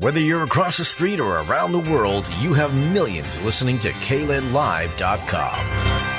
Whether 0.00 0.20
you're 0.20 0.44
across 0.44 0.78
the 0.78 0.84
street 0.86 1.20
or 1.20 1.40
around 1.40 1.72
the 1.72 1.78
world, 1.78 2.26
you 2.38 2.54
have 2.54 2.74
millions 2.74 3.42
listening 3.42 3.78
to 3.80 3.92
KLNLive.com. 3.92 6.09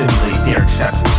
simply 0.00 0.32
their 0.50 0.62
acceptance. 0.62 1.09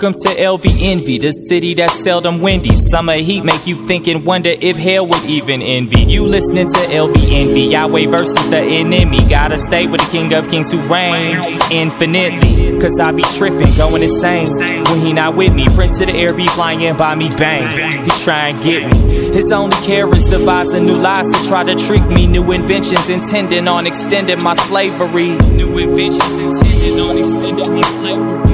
Welcome 0.00 0.22
to 0.22 0.28
LV 0.34 0.80
Envy, 0.80 1.18
the 1.18 1.30
city 1.30 1.74
that's 1.74 2.02
seldom 2.02 2.40
windy. 2.40 2.74
Summer 2.74 3.16
heat 3.16 3.44
make 3.44 3.66
you 3.66 3.86
think 3.86 4.08
and 4.08 4.24
wonder 4.24 4.50
if 4.58 4.74
hell 4.76 5.06
would 5.06 5.24
even 5.26 5.60
envy. 5.60 6.04
You 6.04 6.24
listening 6.24 6.70
to 6.70 6.78
LV 6.88 7.16
Envy, 7.30 7.60
Yahweh 7.72 8.06
versus 8.06 8.48
the 8.48 8.60
enemy. 8.60 9.18
Gotta 9.28 9.58
stay 9.58 9.86
with 9.86 10.00
the 10.00 10.10
King 10.10 10.32
of 10.32 10.48
Kings 10.48 10.72
who 10.72 10.80
reigns 10.88 11.46
infinitely. 11.70 12.80
Cause 12.80 12.98
I 12.98 13.12
be 13.12 13.24
tripping, 13.36 13.68
going 13.76 14.02
insane 14.02 14.48
when 14.88 15.00
he 15.04 15.12
not 15.12 15.36
with 15.36 15.52
me. 15.52 15.68
Prince 15.68 16.00
of 16.00 16.06
the 16.06 16.14
air 16.14 16.34
be 16.34 16.46
flying 16.46 16.96
by 16.96 17.14
me, 17.14 17.28
bang. 17.36 17.70
He 17.92 18.10
try 18.24 18.48
and 18.48 18.62
get 18.64 18.90
me. 18.90 19.34
His 19.34 19.52
only 19.52 19.76
care 19.84 20.10
is 20.14 20.30
devising 20.30 20.86
new 20.86 20.94
lies 20.94 21.28
to 21.28 21.46
try 21.46 21.62
to 21.62 21.74
trick 21.74 22.06
me. 22.06 22.26
New 22.26 22.52
inventions 22.52 23.10
intending 23.10 23.68
on 23.68 23.86
extending 23.86 24.42
my 24.42 24.54
slavery. 24.54 25.36
New 25.50 25.76
inventions 25.76 26.38
intending 26.38 27.00
on 27.00 27.18
extending 27.18 27.74
my 27.74 27.82
slavery 27.82 28.49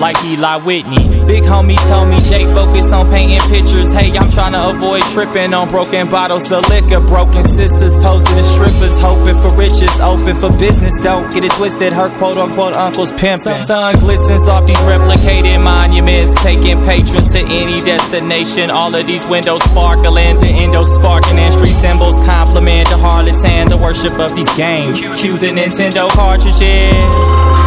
like 0.00 0.16
Eli 0.24 0.56
Whitney. 0.62 1.08
Big 1.26 1.44
homie 1.44 1.76
told 1.88 2.08
me, 2.08 2.18
Jake, 2.20 2.46
focus 2.48 2.92
on 2.92 3.08
painting 3.10 3.40
pictures. 3.50 3.92
Hey, 3.92 4.16
I'm 4.16 4.30
trying 4.30 4.52
to 4.52 4.70
avoid 4.70 5.02
tripping 5.12 5.52
on 5.52 5.68
broken 5.68 6.08
bottles 6.08 6.50
of 6.52 6.68
liquor. 6.68 7.00
Broken 7.00 7.44
sisters 7.44 7.98
posing 7.98 8.38
as 8.38 8.50
strippers, 8.50 8.98
hoping 8.98 9.36
for 9.42 9.54
riches, 9.56 10.00
open 10.00 10.34
for 10.36 10.50
business. 10.56 10.94
Don't 11.02 11.32
get 11.32 11.44
it 11.44 11.52
twisted, 11.52 11.92
her 11.92 12.08
quote 12.18 12.38
unquote 12.38 12.76
uncle's 12.76 13.12
pimping. 13.12 13.60
Sun 13.68 13.96
glistens 14.00 14.48
off 14.48 14.66
these 14.66 14.80
replicated 14.88 15.62
monuments, 15.62 16.42
taking 16.42 16.82
patrons 16.84 17.28
to 17.28 17.40
any 17.40 17.80
destination. 17.80 18.70
All 18.70 18.94
of 18.94 19.06
these 19.06 19.26
windows 19.26 19.62
sparkling, 19.64 20.38
the 20.38 20.48
endo 20.48 20.84
sparking, 20.84 21.38
and 21.38 21.52
street 21.52 21.74
symbols 21.74 22.16
compliment 22.24 22.88
the 22.88 22.96
harlots 22.96 23.44
and 23.44 23.70
the 23.70 23.76
worship 23.76 24.18
of 24.18 24.34
these 24.34 24.54
games. 24.56 25.06
Cue 25.20 25.36
the 25.36 25.48
Nintendo 25.48 26.08
cartridges. 26.10 27.57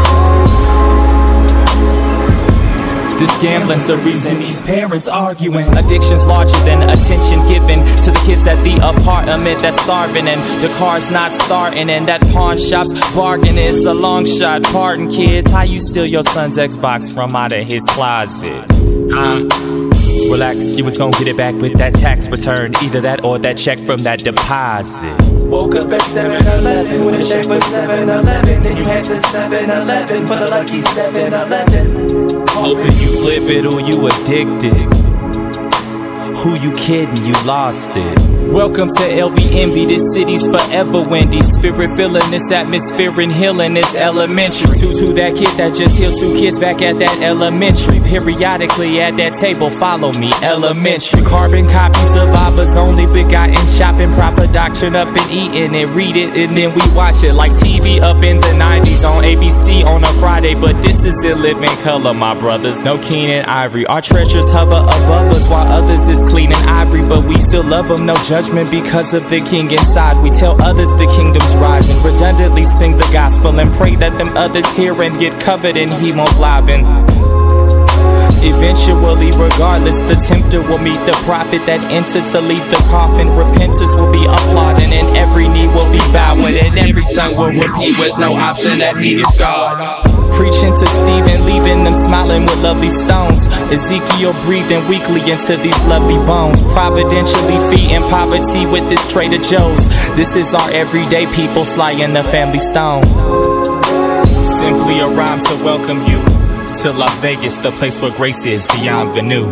This 3.22 3.40
gambling's 3.40 3.86
the 3.86 3.98
reason 3.98 4.40
these 4.40 4.64
parents 4.64 5.08
arguing. 5.08 5.68
Addiction's 5.78 6.26
larger 6.26 6.58
than 6.66 6.82
attention 6.90 7.38
given 7.48 7.78
to 7.78 8.10
the 8.10 8.24
kids 8.26 8.48
at 8.48 8.56
the 8.64 8.78
apartment 8.78 9.60
that's 9.62 9.80
starving, 9.80 10.28
and 10.28 10.42
the 10.60 10.74
car's 10.80 11.12
not 11.12 11.32
starting, 11.32 11.92
and 11.92 12.08
that 12.08 12.22
pawn 12.30 12.58
shop's 12.58 12.94
bargain 13.14 13.60
is 13.60 13.86
a 13.86 13.94
long 13.94 14.26
shot. 14.26 14.64
Pardon, 14.64 15.08
kids, 15.08 15.52
how 15.52 15.62
you 15.62 15.80
steal 15.80 16.08
your 16.08 16.24
son's 16.24 16.58
Xbox 16.58 17.14
from 17.14 17.36
out 17.36 17.54
of 17.54 17.72
his 17.72 17.86
closet? 17.86 18.66
Huh? 19.12 20.01
Relax, 20.32 20.78
you 20.78 20.86
was 20.86 20.98
gonna 20.98 21.12
get 21.18 21.28
it 21.28 21.36
back 21.36 21.54
with 21.56 21.78
that 21.78 21.94
tax 21.94 22.30
return. 22.30 22.74
Either 22.82 23.02
that 23.02 23.26
or 23.26 23.38
that 23.40 23.58
check 23.58 23.78
from 23.78 23.98
that 23.98 24.20
deposit. 24.20 25.14
Woke 25.46 25.76
up 25.76 25.92
at 25.92 26.02
7 26.02 26.32
Eleven 26.32 27.06
when 27.06 27.20
the 27.20 27.28
check 27.28 27.46
was 27.48 27.62
7 27.66 28.08
Eleven. 28.08 28.64
Then 28.64 28.78
you 28.78 28.86
head 28.86 29.04
to 29.04 29.22
7 29.22 29.70
Eleven 29.70 30.26
for 30.26 30.38
the 30.38 30.48
lucky 30.50 30.80
7 30.80 31.34
Eleven. 31.34 32.48
Hoping 32.48 32.86
you 32.86 33.10
flip 33.20 33.44
it 33.50 33.66
or 33.66 33.82
you 33.82 34.08
addicted. 34.08 35.11
Who 36.42 36.60
you 36.60 36.72
kidding? 36.72 37.24
You 37.24 37.34
lost 37.46 37.92
it. 37.94 38.32
Welcome 38.52 38.90
to 38.90 39.04
LV 39.04 39.38
Envy. 39.38 39.86
This 39.86 40.12
city's 40.12 40.44
forever 40.48 41.00
windy. 41.04 41.44
Spirit 41.44 41.96
filling 41.96 42.28
this 42.32 42.52
atmosphere 42.52 43.14
and 43.22 43.32
healing 43.32 43.76
this 43.76 43.94
elementary. 43.94 44.72
To 44.80 44.92
to 44.92 45.14
that 45.14 45.36
kid 45.36 45.54
that 45.58 45.76
just 45.76 46.00
healed 46.00 46.18
two 46.20 46.34
kids 46.34 46.58
back 46.58 46.82
at 46.82 46.98
that 46.98 47.22
elementary. 47.22 48.00
Periodically 48.00 49.00
at 49.00 49.18
that 49.18 49.36
table, 49.36 49.70
follow 49.70 50.12
me. 50.14 50.32
Elementary. 50.42 51.22
Carbon 51.22 51.68
copy 51.68 52.04
survivors 52.06 52.76
only 52.76 53.06
begotten. 53.06 53.56
Shopping 53.78 54.12
proper 54.14 54.48
doctrine 54.48 54.96
up 54.96 55.10
and 55.10 55.32
eating 55.32 55.76
it. 55.76 55.86
Read 55.94 56.16
it 56.16 56.34
and 56.34 56.58
then 56.58 56.74
we 56.74 56.82
watch 56.96 57.22
it 57.24 57.34
like 57.34 57.52
TV 57.52 58.02
up 58.02 58.24
in 58.24 58.38
the 58.38 58.54
90s 58.58 59.06
on 59.08 59.24
ABC 59.24 59.86
on 59.86 60.04
a 60.04 60.12
Friday. 60.20 60.56
But 60.56 60.82
this 60.82 61.06
is 61.06 61.24
in 61.24 61.40
living 61.40 61.70
color, 61.84 62.16
my 62.16 62.34
brothers. 62.34 62.82
No 62.82 62.98
Keenen 62.98 63.46
Ivory. 63.46 63.86
Our 63.86 64.02
treasures 64.02 64.50
hover 64.50 64.82
above 64.82 65.32
us 65.38 65.48
while 65.48 65.68
others 65.68 66.10
is 66.10 66.31
clean 66.32 66.52
and 66.52 66.70
ivory. 66.70 67.02
But 67.02 67.26
we 67.28 67.40
still 67.42 67.64
love 67.64 67.88
them. 67.88 68.06
No 68.06 68.16
judgment 68.26 68.72
because 68.72 69.14
of 69.14 69.30
the 69.30 69.40
king 69.40 69.70
inside. 69.70 70.22
We 70.24 70.32
tell 70.32 70.60
others 70.62 70.90
the 70.92 71.08
kingdom's 71.18 71.56
rising. 71.56 71.98
Redundantly 72.04 72.64
sing 72.64 72.98
the 72.98 73.10
gospel 73.12 73.60
and 73.60 73.72
pray 73.74 73.96
that 73.96 74.18
them 74.18 74.36
others 74.38 74.70
hear 74.72 75.00
and 75.02 75.20
get 75.20 75.40
covered 75.40 75.78
in 75.78 75.90
hemoglobin. 75.90 76.86
Eventually, 78.44 79.30
regardless, 79.38 80.00
the 80.10 80.16
tempter 80.16 80.62
will 80.62 80.80
meet 80.80 80.98
the 81.06 81.14
prophet 81.26 81.64
that 81.68 81.80
entered 81.92 82.26
to 82.32 82.42
leave 82.42 82.66
the 82.72 82.82
coffin. 82.90 83.30
Repentance 83.38 83.94
will 83.96 84.12
be 84.12 84.26
applauding, 84.26 84.92
and 84.92 85.16
every 85.16 85.48
knee 85.48 85.68
will 85.68 85.92
be 85.92 86.02
bowing, 86.12 86.58
and 86.58 86.78
every 86.80 87.06
tongue 87.14 87.38
will 87.38 87.54
repeat 87.54 88.00
with 88.00 88.18
no 88.18 88.34
option 88.36 88.80
that 88.80 88.98
he 88.98 89.22
is 89.22 89.38
God. 89.38 90.11
Preaching 90.34 90.74
to 90.80 90.88
Stephen, 90.88 91.46
leaving 91.46 91.84
them 91.84 91.96
smiling 91.96 92.44
with 92.44 92.62
lovely 92.62 92.90
stones. 92.90 93.48
Ezekiel 93.72 94.34
breathing 94.44 94.88
weakly 94.88 95.22
into 95.30 95.54
these 95.62 95.86
lovely 95.86 96.18
bones. 96.26 96.62
Providentially 96.74 97.60
feeding 97.70 98.02
poverty 98.10 98.66
with 98.66 98.88
this 98.90 99.08
Trader 99.08 99.38
Joe's. 99.38 99.88
This 100.16 100.36
is 100.36 100.54
our 100.54 100.72
everyday 100.72 101.28
people 101.34 101.66
slaying 101.66 102.14
the 102.14 102.24
family 102.24 102.60
stone. 102.60 103.04
Simply 104.26 105.00
a 105.00 105.08
rhyme 105.08 105.40
to 105.40 105.56
welcome 105.64 106.00
you 106.10 106.20
to 106.82 106.94
Las 106.94 107.20
Vegas, 107.20 107.58
the 107.58 107.72
place 107.72 108.00
where 108.02 108.12
grace 108.12 108.46
is 108.46 108.66
beyond 108.68 109.16
the 109.16 109.22
new. 109.22 109.48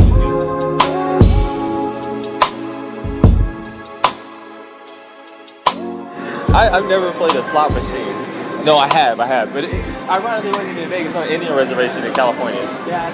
I, 6.52 6.70
I've 6.74 6.90
never 6.90 7.12
played 7.12 7.36
a 7.36 7.44
slot 7.44 7.72
machine. 7.72 8.19
No, 8.66 8.78
I 8.78 8.88
have, 8.88 9.20
I 9.20 9.26
have. 9.26 9.54
But 9.54 9.64
it, 9.66 9.74
ironically, 10.10 10.52
went 10.52 10.78
to 10.78 10.86
Vegas 10.88 11.16
on 11.16 11.24
an 11.24 11.30
Indian 11.30 11.56
reservation 11.56 12.04
in 12.04 12.14
California. 12.14 12.62
Yeah, 12.88 13.10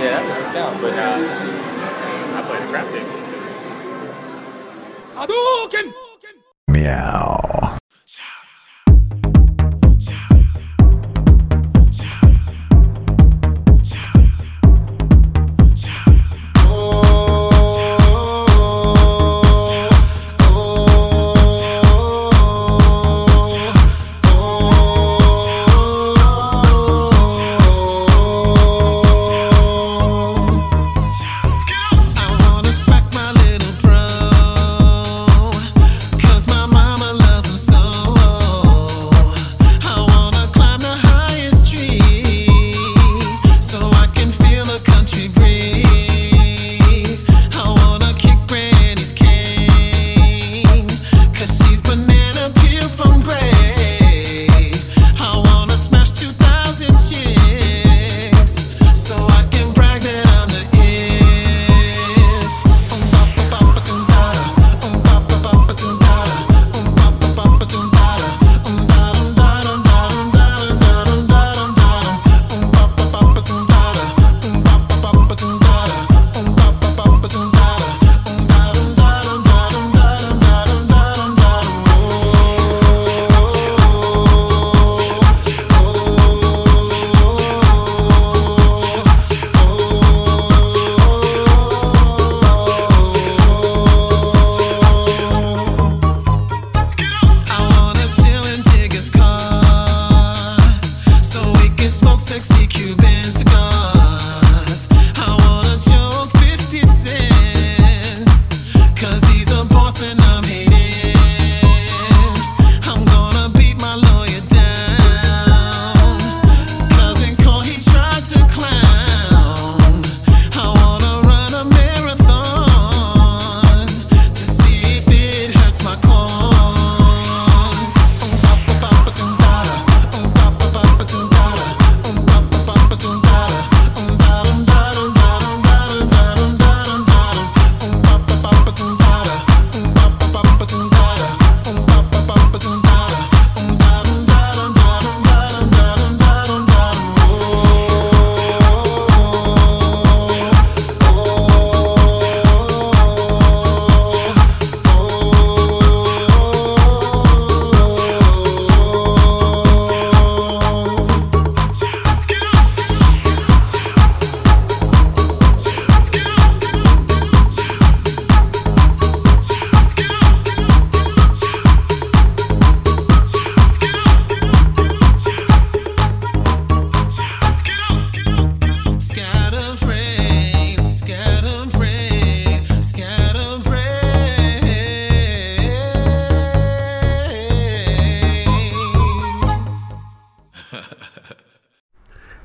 yeah, 0.00 0.22
that's 0.22 0.54
down. 0.54 0.80
But 0.80 0.94
uh, 0.94 2.36
I 2.36 2.42
played 2.46 2.62
a 2.62 2.66
crap 2.68 2.88
table. 2.90 3.10
Meow. 6.68 7.43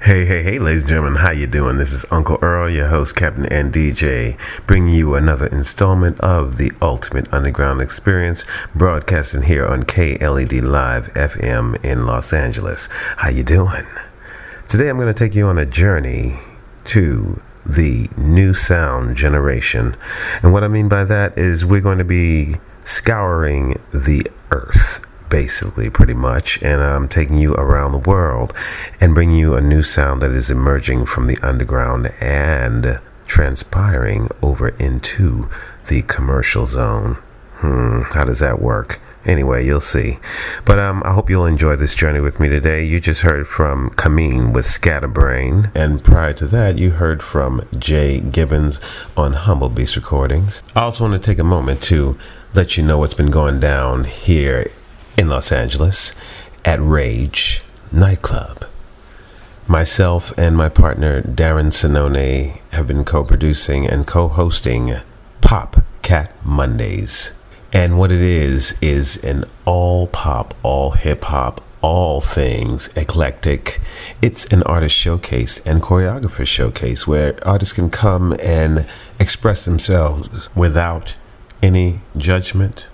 Hey, 0.09 0.25
hey, 0.25 0.41
hey, 0.41 0.57
ladies 0.57 0.81
and 0.81 0.89
gentlemen, 0.89 1.21
how 1.21 1.29
you 1.29 1.45
doing? 1.45 1.77
This 1.77 1.93
is 1.93 2.03
Uncle 2.09 2.39
Earl, 2.41 2.67
your 2.71 2.87
host, 2.87 3.15
Captain 3.15 3.45
and 3.45 3.71
DJ, 3.71 4.39
bringing 4.65 4.95
you 4.95 5.13
another 5.13 5.45
installment 5.45 6.19
of 6.21 6.57
the 6.57 6.71
Ultimate 6.81 7.31
Underground 7.31 7.79
Experience, 7.79 8.43
broadcasting 8.73 9.43
here 9.43 9.67
on 9.67 9.83
KLED 9.83 10.63
Live 10.63 11.13
FM 11.13 11.85
in 11.85 12.07
Los 12.07 12.33
Angeles. 12.33 12.89
How 13.17 13.29
you 13.29 13.43
doing? 13.43 13.85
Today 14.67 14.89
I'm 14.89 14.97
going 14.97 15.13
to 15.13 15.13
take 15.13 15.35
you 15.35 15.45
on 15.45 15.59
a 15.59 15.65
journey 15.67 16.39
to 16.85 17.39
the 17.63 18.09
new 18.17 18.55
sound 18.55 19.15
generation. 19.15 19.95
And 20.41 20.51
what 20.51 20.63
I 20.63 20.69
mean 20.69 20.89
by 20.89 21.03
that 21.03 21.37
is 21.37 21.67
we're 21.67 21.81
going 21.81 21.99
to 21.99 22.03
be 22.03 22.55
scouring 22.83 23.79
the 23.93 24.25
earth 24.49 25.05
basically, 25.29 25.89
pretty 25.89 26.13
much, 26.13 26.61
and 26.63 26.81
I'm 26.81 27.07
taking 27.07 27.37
you 27.37 27.53
around 27.55 27.91
the 27.91 28.09
world 28.09 28.53
and 28.99 29.13
bringing 29.13 29.37
you 29.37 29.55
a 29.55 29.61
new 29.61 29.81
sound 29.81 30.21
that 30.21 30.31
is 30.31 30.49
emerging 30.49 31.05
from 31.05 31.27
the 31.27 31.37
underground 31.41 32.13
and 32.19 32.99
transpiring 33.27 34.27
over 34.41 34.69
into 34.69 35.49
the 35.87 36.01
commercial 36.03 36.65
zone. 36.65 37.15
Hmm, 37.57 38.01
how 38.13 38.23
does 38.23 38.39
that 38.39 38.61
work? 38.61 38.99
Anyway, 39.25 39.65
you'll 39.65 39.81
see. 39.81 40.17
But 40.65 40.79
um, 40.79 41.03
I 41.05 41.13
hope 41.13 41.29
you'll 41.29 41.45
enjoy 41.45 41.75
this 41.75 41.93
journey 41.93 42.21
with 42.21 42.39
me 42.39 42.47
today. 42.47 42.85
You 42.85 42.99
just 42.99 43.21
heard 43.21 43.47
from 43.47 43.89
Cameen 43.91 44.53
with 44.53 44.65
Scatterbrain, 44.65 45.71
and 45.75 46.03
prior 46.03 46.33
to 46.33 46.47
that, 46.47 46.77
you 46.77 46.91
heard 46.91 47.21
from 47.21 47.61
JGivens 47.73 48.79
on 49.17 49.33
Humble 49.33 49.69
Beast 49.69 49.97
Recordings. 49.97 50.63
I 50.73 50.83
also 50.83 51.03
want 51.07 51.21
to 51.21 51.29
take 51.31 51.37
a 51.37 51.43
moment 51.43 51.83
to 51.83 52.17
let 52.53 52.77
you 52.77 52.83
know 52.83 52.97
what's 52.97 53.13
been 53.13 53.29
going 53.29 53.59
down 53.59 54.05
here 54.05 54.71
in 55.19 55.27
Los 55.27 55.51
Angeles 55.51 56.13
at 56.63 56.79
Rage 56.81 57.61
Nightclub. 57.91 58.65
Myself 59.67 60.31
and 60.37 60.55
my 60.55 60.69
partner 60.69 61.21
Darren 61.21 61.73
Sinone 61.73 62.57
have 62.71 62.87
been 62.87 63.03
co 63.03 63.25
producing 63.25 63.85
and 63.85 64.07
co 64.07 64.29
hosting 64.29 64.95
Pop 65.41 65.83
Cat 66.03 66.33
Mondays. 66.45 67.33
And 67.73 67.99
what 67.99 68.13
it 68.13 68.21
is, 68.21 68.75
is 68.81 69.17
an 69.17 69.43
all 69.65 70.07
pop, 70.07 70.53
all 70.63 70.91
hip 70.91 71.25
hop, 71.25 71.61
all 71.81 72.21
things 72.21 72.89
eclectic. 72.95 73.81
It's 74.21 74.45
an 74.45 74.63
artist 74.63 74.95
showcase 74.95 75.59
and 75.65 75.81
choreographer 75.81 76.47
showcase 76.47 77.05
where 77.05 77.37
artists 77.45 77.73
can 77.73 77.89
come 77.89 78.37
and 78.39 78.85
express 79.19 79.65
themselves 79.65 80.47
without 80.55 81.15
any 81.61 81.99
judgment. 82.15 82.87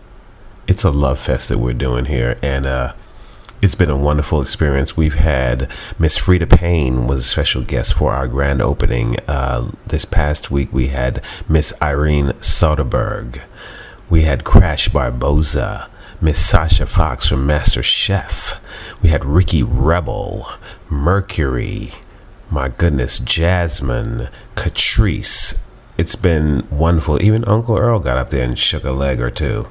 It's 0.68 0.84
a 0.84 0.90
love 0.90 1.20
fest 1.20 1.50
that 1.50 1.60
we're 1.60 1.74
doing 1.74 2.06
here, 2.06 2.40
and 2.42 2.66
uh, 2.66 2.94
it's 3.62 3.76
been 3.76 3.92
a 3.92 3.98
wonderful 3.98 4.42
experience. 4.42 4.98
We've 4.98 5.14
had 5.14 5.72
Miss 6.00 6.18
Freda 6.18 6.50
Payne 6.50 7.06
was 7.06 7.20
a 7.20 7.24
special 7.24 7.62
guest 7.62 7.94
for 7.94 8.14
our 8.14 8.28
grand 8.28 8.64
opening. 8.64 9.18
Uh, 9.28 9.72
this 9.86 10.06
past 10.06 10.50
week, 10.50 10.74
we 10.74 10.88
had 10.88 11.24
Miss 11.48 11.72
Irene 11.84 12.30
Soderberg. 12.40 13.42
We 14.10 14.22
had 14.24 14.44
Crash 14.44 14.90
Barboza, 14.90 15.88
Miss 16.20 16.44
Sasha 16.44 16.88
Fox 16.88 17.28
from 17.28 17.46
Master 17.46 17.84
Chef. 17.84 18.60
We 19.04 19.10
had 19.10 19.24
Ricky 19.24 19.62
Rebel, 19.62 20.48
Mercury, 20.90 21.92
my 22.50 22.70
goodness, 22.70 23.20
Jasmine, 23.20 24.30
Catrice. 24.56 25.60
It's 25.98 26.16
been 26.16 26.68
wonderful. 26.72 27.22
Even 27.22 27.46
Uncle 27.46 27.78
Earl 27.78 28.00
got 28.00 28.18
up 28.18 28.32
there 28.32 28.44
and 28.44 28.58
shook 28.58 28.84
a 28.84 28.92
leg 28.92 29.22
or 29.22 29.30
two. 29.30 29.68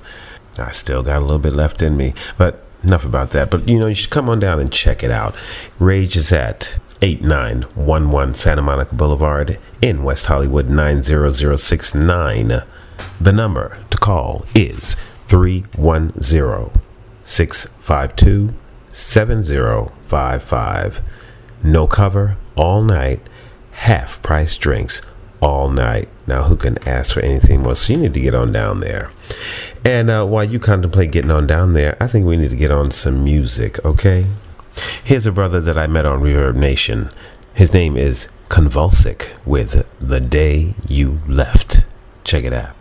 I 0.58 0.72
still 0.72 1.02
got 1.02 1.18
a 1.18 1.24
little 1.24 1.38
bit 1.38 1.52
left 1.52 1.82
in 1.82 1.96
me, 1.96 2.14
but 2.38 2.62
enough 2.82 3.04
about 3.04 3.30
that. 3.30 3.50
But 3.50 3.68
you 3.68 3.78
know, 3.78 3.86
you 3.86 3.94
should 3.94 4.10
come 4.10 4.28
on 4.28 4.40
down 4.40 4.60
and 4.60 4.70
check 4.70 5.02
it 5.02 5.10
out. 5.10 5.34
Rage 5.78 6.16
is 6.16 6.32
at 6.32 6.78
8911 7.02 8.34
Santa 8.34 8.62
Monica 8.62 8.94
Boulevard 8.94 9.58
in 9.82 10.04
West 10.04 10.26
Hollywood 10.26 10.70
90069. 10.70 12.62
The 13.20 13.32
number 13.32 13.78
to 13.90 13.98
call 13.98 14.44
is 14.54 14.96
310 15.28 16.80
652 17.24 18.54
7055. 18.92 21.02
No 21.62 21.86
cover 21.86 22.36
all 22.56 22.82
night, 22.82 23.20
half 23.72 24.22
price 24.22 24.56
drinks 24.56 25.02
all 25.40 25.68
night. 25.68 26.08
Now, 26.26 26.44
who 26.44 26.56
can 26.56 26.78
ask 26.88 27.12
for 27.14 27.20
anything 27.20 27.62
more? 27.62 27.74
So, 27.74 27.92
you 27.92 27.98
need 27.98 28.14
to 28.14 28.20
get 28.20 28.34
on 28.34 28.52
down 28.52 28.80
there. 28.80 29.10
And 29.84 30.08
uh, 30.08 30.24
while 30.24 30.44
you 30.44 30.58
contemplate 30.58 31.10
getting 31.10 31.30
on 31.30 31.46
down 31.46 31.74
there, 31.74 31.96
I 32.00 32.06
think 32.06 32.24
we 32.24 32.38
need 32.38 32.50
to 32.50 32.56
get 32.56 32.70
on 32.70 32.90
some 32.90 33.22
music, 33.22 33.84
okay? 33.84 34.26
Here's 35.04 35.26
a 35.26 35.32
brother 35.32 35.60
that 35.60 35.76
I 35.76 35.86
met 35.86 36.06
on 36.06 36.22
ReverbNation. 36.22 37.12
His 37.52 37.74
name 37.74 37.96
is 37.96 38.26
Convulsic 38.48 39.28
with 39.44 39.86
The 40.00 40.20
Day 40.20 40.74
You 40.88 41.20
Left. 41.28 41.82
Check 42.24 42.44
it 42.44 42.54
out. 42.54 42.74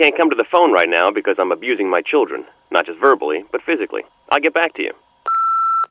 Can't 0.00 0.16
come 0.16 0.30
to 0.30 0.36
the 0.36 0.44
phone 0.44 0.72
right 0.72 0.88
now 0.88 1.10
because 1.10 1.38
I'm 1.38 1.52
abusing 1.52 1.90
my 1.90 2.00
children. 2.00 2.46
Not 2.70 2.86
just 2.86 2.98
verbally, 2.98 3.44
but 3.52 3.60
physically. 3.60 4.02
I'll 4.30 4.40
get 4.40 4.54
back 4.54 4.72
to 4.76 4.82
you. 4.82 4.94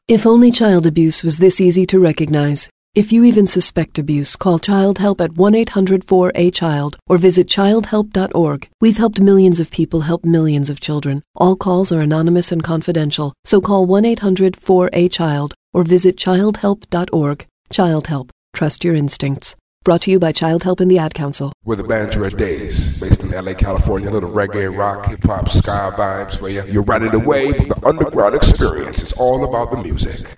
If 0.08 0.26
only 0.26 0.50
child 0.50 0.88
abuse 0.88 1.22
was 1.22 1.38
this 1.38 1.62
easy 1.62 1.86
to 1.86 2.00
recognize. 2.00 2.68
If 2.96 3.12
you 3.12 3.24
even 3.24 3.46
suspect 3.46 4.00
abuse, 4.00 4.36
call 4.36 4.58
Childhelp 4.58 5.22
at 5.22 5.34
1 5.34 5.54
800 5.54 6.08
4A 6.08 6.52
Child 6.52 6.98
or 7.08 7.20
visit 7.20 7.48
childhelp.org. 7.48 8.68
We've 8.82 8.98
helped 8.98 9.22
millions 9.22 9.60
of 9.60 9.70
people 9.70 10.02
help 10.02 10.26
millions 10.26 10.72
of 10.72 10.80
children. 10.80 11.22
All 11.36 11.56
calls 11.56 11.92
are 11.92 12.02
anonymous 12.02 12.52
and 12.52 12.64
confidential, 12.64 13.34
so 13.46 13.62
call 13.62 13.86
1 13.86 14.06
800 14.06 14.54
4A 14.54 15.12
Child 15.12 15.54
or 15.72 15.84
visit 15.84 16.18
childhelp.org. 16.18 17.46
Childhelp. 17.70 18.32
Trust 18.56 18.84
your 18.84 18.96
instincts. 18.96 19.56
Brought 19.86 20.02
to 20.02 20.12
you 20.12 20.20
by 20.20 20.34
Childhelp 20.34 20.82
and 20.82 20.92
the 20.92 20.98
Ad 20.98 21.14
Council. 21.14 21.54
We're 21.64 21.78
the 21.78 21.84
Bandura 21.84 22.38
Days, 22.38 23.00
based 23.00 23.24
in 23.24 23.32
LA, 23.32 23.54
California. 23.54 24.10
A 24.10 24.12
little 24.12 24.30
reggae, 24.30 24.78
rock, 24.78 25.06
hip 25.06 25.24
hop, 25.24 25.48
ska 25.48 25.94
vibes 25.96 26.38
for 26.38 26.50
you. 26.50 26.66
You're 26.68 26.84
riding 26.84 27.12
the 27.12 27.20
wave 27.20 27.58
of 27.62 27.70
the 27.70 27.88
underground 27.88 28.36
experience. 28.36 29.02
It's 29.02 29.14
all 29.14 29.46
about 29.46 29.72
the 29.72 29.78
music. 29.78 30.36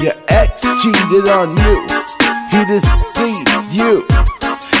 Your 0.00 0.14
ex 0.30 0.62
cheated 0.82 1.28
on 1.28 1.56
you. 1.56 1.86
He 2.50 2.64
deceived 2.64 3.72
you. 3.72 4.04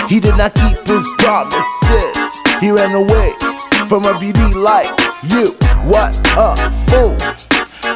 He 0.08 0.18
did 0.18 0.36
not 0.36 0.52
keep 0.56 0.78
his 0.88 1.06
promises. 1.18 2.40
He 2.60 2.72
ran 2.72 2.92
away 2.92 3.49
from 3.90 4.04
a 4.04 4.16
beauty 4.20 4.54
like 4.54 4.86
you. 5.24 5.50
What 5.82 6.14
a 6.38 6.54
fool. 6.86 7.18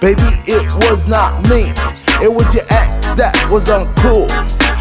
Baby, 0.00 0.26
it 0.50 0.66
was 0.90 1.06
not 1.06 1.40
me. 1.48 1.70
It 2.18 2.26
was 2.26 2.52
your 2.52 2.64
ex 2.68 3.14
that 3.14 3.48
was 3.48 3.68
uncool. 3.68 4.26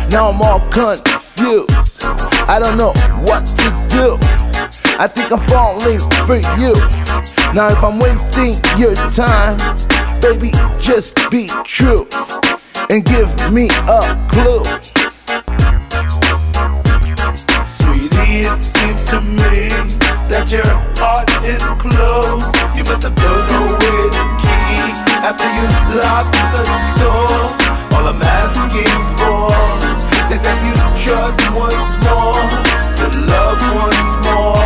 Now 0.09 0.31
I'm 0.31 0.41
all 0.41 0.59
confused. 0.71 2.01
I 2.49 2.57
don't 2.57 2.79
know 2.79 2.93
what 3.21 3.45
to 3.45 3.69
do. 3.93 4.17
I 4.97 5.05
think 5.05 5.31
I'm 5.31 5.45
falling 5.45 6.01
for 6.25 6.41
you. 6.57 6.73
Now, 7.53 7.69
if 7.69 7.83
I'm 7.83 7.99
wasting 7.99 8.57
your 8.81 8.95
time, 9.13 9.61
baby, 10.19 10.49
just 10.81 11.13
be 11.29 11.45
true 11.63 12.07
and 12.89 13.05
give 13.05 13.29
me 13.53 13.69
a 13.85 14.01
clue. 14.33 14.65
Sweetie, 17.69 18.49
it 18.49 18.57
seems 18.57 19.05
to 19.11 19.21
me 19.21 19.92
that 20.43 20.51
your 20.51 20.75
heart 20.99 21.29
is 21.47 21.63
closed. 21.79 22.51
You 22.75 22.83
must 22.83 23.07
have 23.07 23.15
away 23.15 24.03
the 24.11 24.23
key 24.43 24.91
after 25.23 25.47
you 25.47 25.65
locked 25.95 26.35
the 26.51 26.63
door. 26.99 27.47
All 27.95 28.05
I'm 28.11 28.19
asking 28.19 28.91
for 29.15 29.47
is 30.35 30.43
that 30.43 30.59
you 30.67 30.75
trust 30.99 31.39
once 31.55 31.95
more, 32.03 32.35
to 32.99 33.07
love 33.23 33.61
once 33.71 34.13
more, 34.27 34.59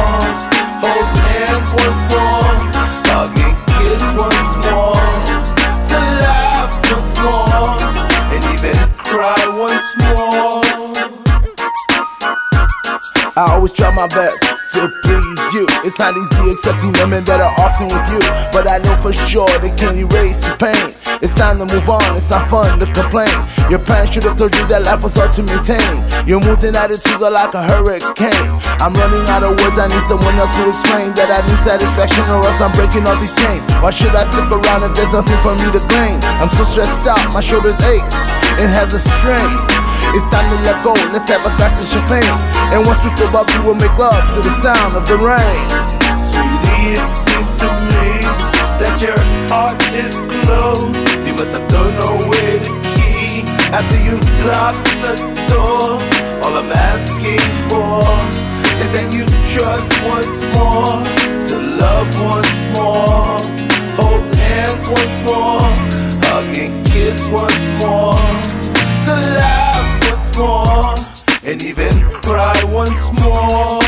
hold 0.81 1.09
hands 1.29 1.69
once 1.77 2.03
more, 2.09 2.57
hug 3.13 3.37
and 3.37 3.57
kiss 3.69 4.01
once 4.17 4.53
more, 4.65 4.97
to 5.93 5.97
laugh 6.25 6.73
once 6.89 7.13
more, 7.21 7.77
and 8.33 8.41
even 8.49 8.81
cry 8.97 9.45
once 9.53 9.93
more. 10.01 10.65
I 13.37 13.53
always 13.53 13.73
try 13.73 13.93
my 13.93 14.07
best 14.07 14.56
to 14.77 14.89
please 15.01 15.41
you. 15.53 15.65
It's 15.81 15.97
not 15.97 16.13
easy 16.13 16.53
accepting 16.53 16.93
women 17.01 17.25
that 17.25 17.41
are 17.41 17.53
often 17.65 17.89
with 17.89 18.05
you, 18.13 18.21
but 18.53 18.69
I 18.69 18.77
know 18.85 18.93
for 19.01 19.09
sure 19.09 19.49
they 19.57 19.73
can't 19.73 19.97
erase 19.97 20.45
your 20.45 20.57
pain. 20.61 20.93
It's 21.17 21.33
time 21.33 21.57
to 21.57 21.65
move 21.65 21.89
on, 21.89 22.05
it's 22.13 22.29
not 22.29 22.45
fun 22.45 22.77
to 22.77 22.85
complain. 22.93 23.33
Your 23.73 23.81
parents 23.81 24.13
should 24.13 24.23
have 24.29 24.37
told 24.37 24.53
you 24.53 24.65
that 24.69 24.85
life 24.85 25.01
was 25.01 25.17
hard 25.17 25.33
to 25.39 25.41
maintain. 25.41 26.05
Your 26.29 26.37
moods 26.45 26.61
and 26.61 26.77
attitudes 26.77 27.17
are 27.17 27.33
like 27.33 27.57
a 27.57 27.63
hurricane. 27.65 28.53
I'm 28.77 28.93
running 28.93 29.25
out 29.33 29.41
of 29.41 29.57
words, 29.57 29.81
I 29.81 29.89
need 29.89 30.05
someone 30.05 30.37
else 30.37 30.53
to 30.61 30.63
explain 30.69 31.09
that 31.17 31.29
I 31.33 31.41
need 31.41 31.61
satisfaction 31.65 32.25
or 32.29 32.45
else 32.45 32.61
I'm 32.61 32.73
breaking 32.77 33.09
all 33.09 33.17
these 33.17 33.33
chains. 33.33 33.65
Why 33.81 33.89
should 33.89 34.13
I 34.13 34.29
stick 34.29 34.45
around 34.45 34.85
if 34.85 34.93
there's 34.93 35.13
nothing 35.13 35.39
for 35.41 35.57
me 35.57 35.73
to 35.73 35.81
gain? 35.89 36.21
I'm 36.37 36.53
so 36.53 36.69
stressed 36.69 37.01
out, 37.09 37.23
my 37.33 37.41
shoulders 37.41 37.81
aches. 37.81 38.17
It 38.61 38.69
has 38.69 38.93
a 38.93 39.01
strain. 39.01 39.86
It's 40.15 40.23
time 40.31 40.47
to 40.47 40.57
let 40.63 40.79
go, 40.83 40.93
let's 41.11 41.29
have 41.31 41.43
a 41.43 41.51
glass 41.59 41.81
of 41.83 41.87
champagne. 41.87 42.23
And 42.71 42.85
once 42.87 43.03
we 43.03 43.11
feel 43.19 43.31
bubbly, 43.31 43.59
we'll 43.63 43.75
make 43.75 43.95
love 43.97 44.23
to 44.35 44.39
the 44.39 44.53
sound 44.63 44.95
of 44.95 45.03
the 45.07 45.19
rain. 45.19 45.67
Sweet 46.15 46.67
it 46.95 47.03
seems 47.27 47.51
to 47.59 47.67
me 47.91 48.23
that 48.79 48.95
your 49.03 49.19
heart 49.51 49.81
is 49.91 50.23
closed. 50.23 50.95
You 51.27 51.33
must 51.35 51.51
have 51.51 51.67
thrown 51.67 51.91
away 52.15 52.59
the 52.63 52.73
key 52.95 53.43
after 53.75 53.99
you 53.99 54.15
locked 54.47 54.87
the 55.03 55.15
door. 55.51 55.99
All 56.47 56.55
I'm 56.55 56.71
asking 56.71 57.43
for 57.67 57.99
is 58.79 58.89
that 58.95 59.11
you 59.11 59.27
trust 59.51 59.91
once 60.07 60.39
more, 60.55 61.03
to 61.51 61.55
love 61.83 62.09
once 62.23 62.61
more, 62.71 63.35
hold 63.99 64.23
hands 64.39 64.87
once 64.87 65.19
more, 65.27 65.67
hug 66.23 66.47
and 66.55 66.85
kiss 66.87 67.27
once 67.27 67.67
more, 67.83 68.15
to 69.05 69.13
once 69.13 69.66
and 70.37 71.61
even 71.63 71.89
cry 72.21 72.53
once 72.69 73.09
more. 73.25 73.81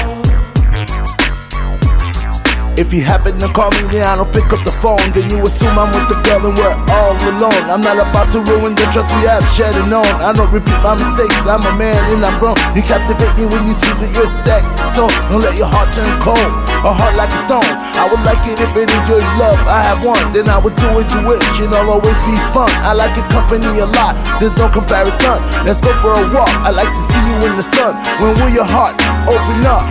If 2.73 2.93
you 2.93 3.03
happen 3.03 3.37
to 3.37 3.47
call 3.53 3.69
me, 3.71 3.85
then 3.91 4.07
I 4.07 4.15
don't 4.15 4.31
pick 4.33 4.49
up 4.49 4.65
the 4.65 4.71
phone. 4.81 5.03
Then 5.13 5.29
you 5.29 5.43
assume 5.45 5.77
I'm 5.77 5.91
with 5.93 6.09
the 6.09 6.17
girl 6.25 6.49
and 6.49 6.57
we're 6.57 6.73
all 6.89 7.13
alone. 7.29 7.63
I'm 7.69 7.81
not 7.81 8.01
about 8.01 8.31
to 8.31 8.39
ruin 8.41 8.73
the 8.73 8.87
trust 8.89 9.13
we 9.19 9.27
have 9.27 9.43
shared 9.53 9.75
and 9.75 9.91
known. 9.91 10.09
I 10.23 10.33
don't 10.33 10.49
repeat 10.49 10.79
my 10.81 10.95
mistakes. 10.95 11.37
I'm 11.45 11.61
a 11.61 11.73
man 11.77 11.99
and 12.15 12.25
I'm 12.25 12.39
grown. 12.39 12.57
You 12.73 12.81
captivate 12.81 13.35
me 13.37 13.45
when 13.45 13.67
you 13.67 13.73
speak 13.75 13.99
with 13.99 14.15
your 14.15 14.25
sex. 14.47 14.65
So 14.95 15.05
don't 15.29 15.43
let 15.43 15.53
your 15.59 15.69
heart 15.69 15.93
turn 15.93 16.09
cold. 16.23 16.68
A 16.79 16.95
heart 16.95 17.11
like 17.19 17.27
a 17.27 17.39
stone. 17.43 17.75
I 17.99 18.07
would 18.07 18.23
like 18.23 18.39
it 18.47 18.55
if 18.55 18.71
it 18.71 18.87
is 18.87 19.05
your 19.11 19.19
love. 19.35 19.59
I 19.67 19.83
have 19.83 19.99
one, 19.99 20.31
then 20.31 20.47
I 20.47 20.55
would 20.63 20.79
do 20.79 20.87
as 20.95 21.11
you 21.11 21.27
wish. 21.27 21.43
And 21.59 21.75
I'll 21.75 21.91
always 21.91 22.15
be 22.23 22.31
fun. 22.55 22.71
I 22.87 22.95
like 22.95 23.11
your 23.19 23.27
company 23.35 23.67
a 23.83 23.87
lot. 23.99 24.15
There's 24.39 24.55
no 24.55 24.71
comparison. 24.71 25.43
Let's 25.67 25.83
go 25.83 25.91
for 25.99 26.15
a 26.15 26.23
walk. 26.31 26.47
I 26.63 26.71
like 26.71 26.87
to 26.87 27.03
see 27.03 27.23
you 27.27 27.35
in 27.51 27.59
the 27.59 27.67
sun. 27.67 27.99
When 28.23 28.31
will 28.39 28.47
your 28.47 28.63
heart 28.63 28.95
open 29.27 29.59
up? 29.67 29.83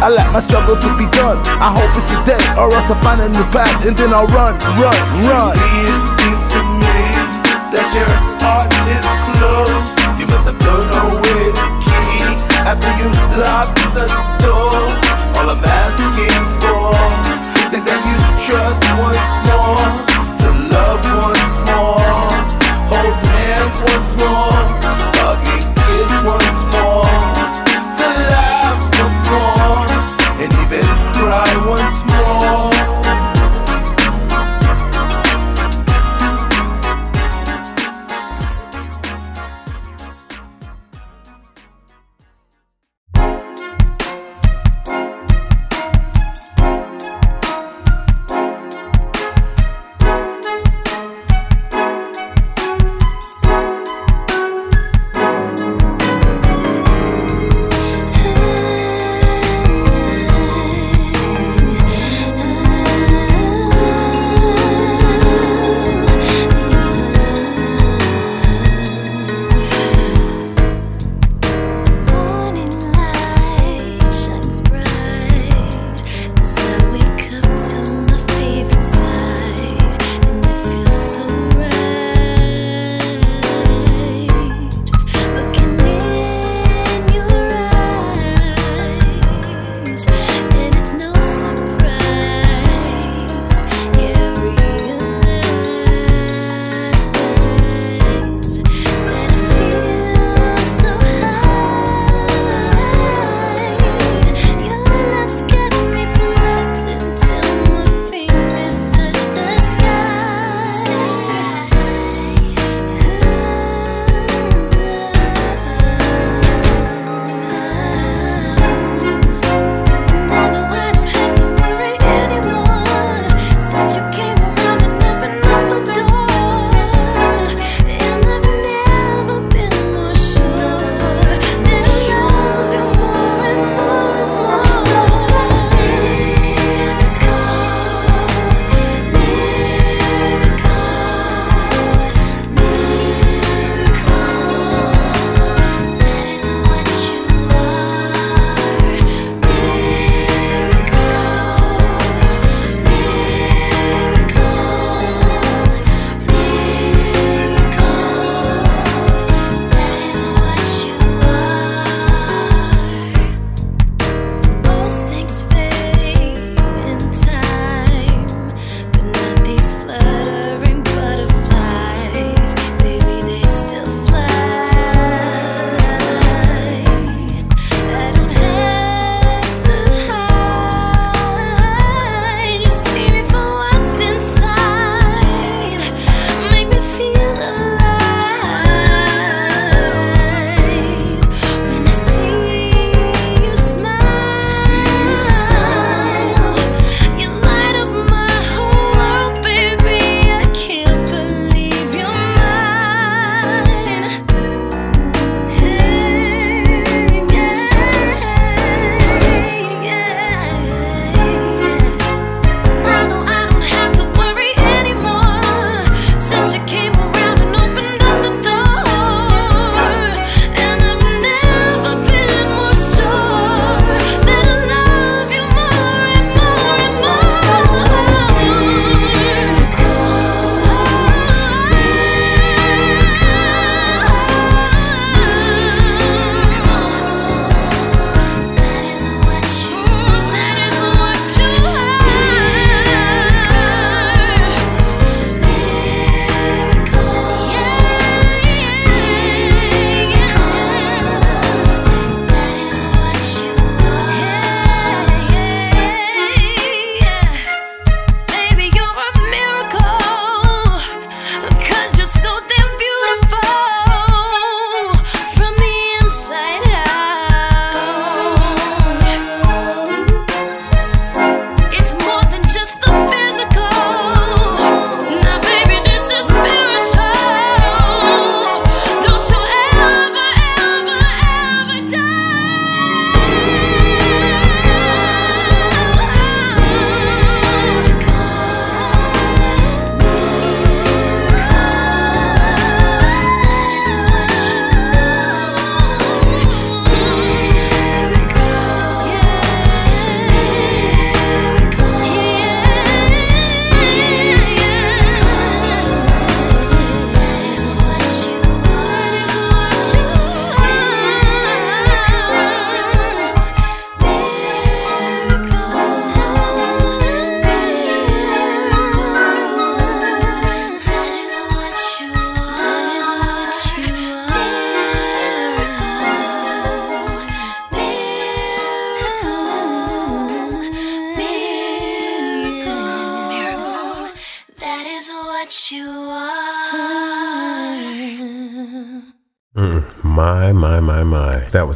I 0.00 0.08
like 0.08 0.32
my 0.32 0.40
struggle 0.40 0.80
to 0.80 0.90
be 0.96 1.04
done. 1.12 1.44
I 1.60 1.68
hope 1.76 1.92
it's 1.92 2.08
a 2.08 2.20
day, 2.24 2.40
or 2.56 2.72
else 2.72 2.88
I'll 2.88 2.96
find 3.04 3.20
a 3.20 3.28
new 3.28 3.44
path, 3.52 3.84
and 3.84 3.92
then 3.92 4.16
I'll 4.16 4.24
run, 4.32 4.56
run, 4.80 4.96
run. 5.28 5.52
It 5.52 6.00
seems 6.16 6.44
to 6.56 6.60
me 6.80 6.96
that 7.68 7.84
your 7.92 8.08
heart 8.40 8.72
is 8.88 9.04
closed. 9.36 9.92
You 10.16 10.24
must 10.24 10.48
have 10.48 10.56
thrown 10.56 10.88
away 10.88 11.52
the 11.52 11.66
key 11.84 12.32
after 12.64 12.88
you 12.96 13.12
locked 13.36 13.76
the 13.92 14.08
door. 14.40 15.09
All 15.40 15.48
I'm 15.48 15.64
asking 15.64 16.44
for 16.60 16.92
is 17.72 17.80
that 17.88 18.00
you 18.04 18.16
trust 18.44 18.84
once 19.00 19.32
more, 19.48 19.88
to 20.36 20.48
love 20.68 21.00
once 21.16 21.56
more, 21.64 21.96
hold 22.92 23.16
hands 23.24 23.80
once 23.88 24.12
more, 24.20 24.60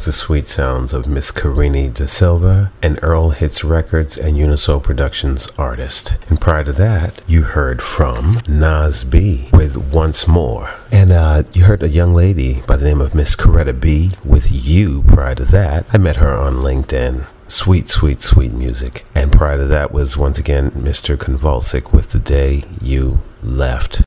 the 0.04 0.12
sweet 0.12 0.46
sounds 0.46 0.92
of 0.92 1.06
Miss 1.06 1.30
Carini 1.30 1.88
Da 1.88 2.06
Silva, 2.06 2.70
an 2.82 2.98
Earl 2.98 3.30
Hits 3.30 3.64
Records 3.64 4.18
and 4.18 4.36
Unisoul 4.36 4.82
Productions 4.82 5.48
artist. 5.56 6.16
And 6.28 6.40
prior 6.40 6.64
to 6.64 6.72
that, 6.72 7.22
you 7.26 7.42
heard 7.42 7.82
from 7.82 8.40
Naz 8.46 9.04
B 9.04 9.48
with 9.52 9.76
Once 9.76 10.28
More. 10.28 10.70
And 10.92 11.10
uh, 11.10 11.44
you 11.52 11.64
heard 11.64 11.82
a 11.82 11.88
young 11.88 12.12
lady 12.12 12.62
by 12.66 12.76
the 12.76 12.84
name 12.84 13.00
of 13.00 13.14
Miss 13.14 13.34
Coretta 13.34 13.78
B 13.78 14.12
with 14.24 14.52
You 14.52 15.02
prior 15.04 15.34
to 15.36 15.44
that. 15.46 15.86
I 15.92 15.98
met 15.98 16.16
her 16.16 16.36
on 16.36 16.56
LinkedIn. 16.56 17.26
Sweet, 17.48 17.88
sweet, 17.88 18.20
sweet 18.20 18.52
music. 18.52 19.06
And 19.14 19.32
prior 19.32 19.56
to 19.56 19.64
that 19.64 19.92
was 19.92 20.16
once 20.16 20.38
again 20.38 20.70
Mr. 20.72 21.16
Convulsic 21.16 21.92
with 21.92 22.10
The 22.10 22.18
Day 22.18 22.64
You 22.80 23.22
Left. 23.42 24.03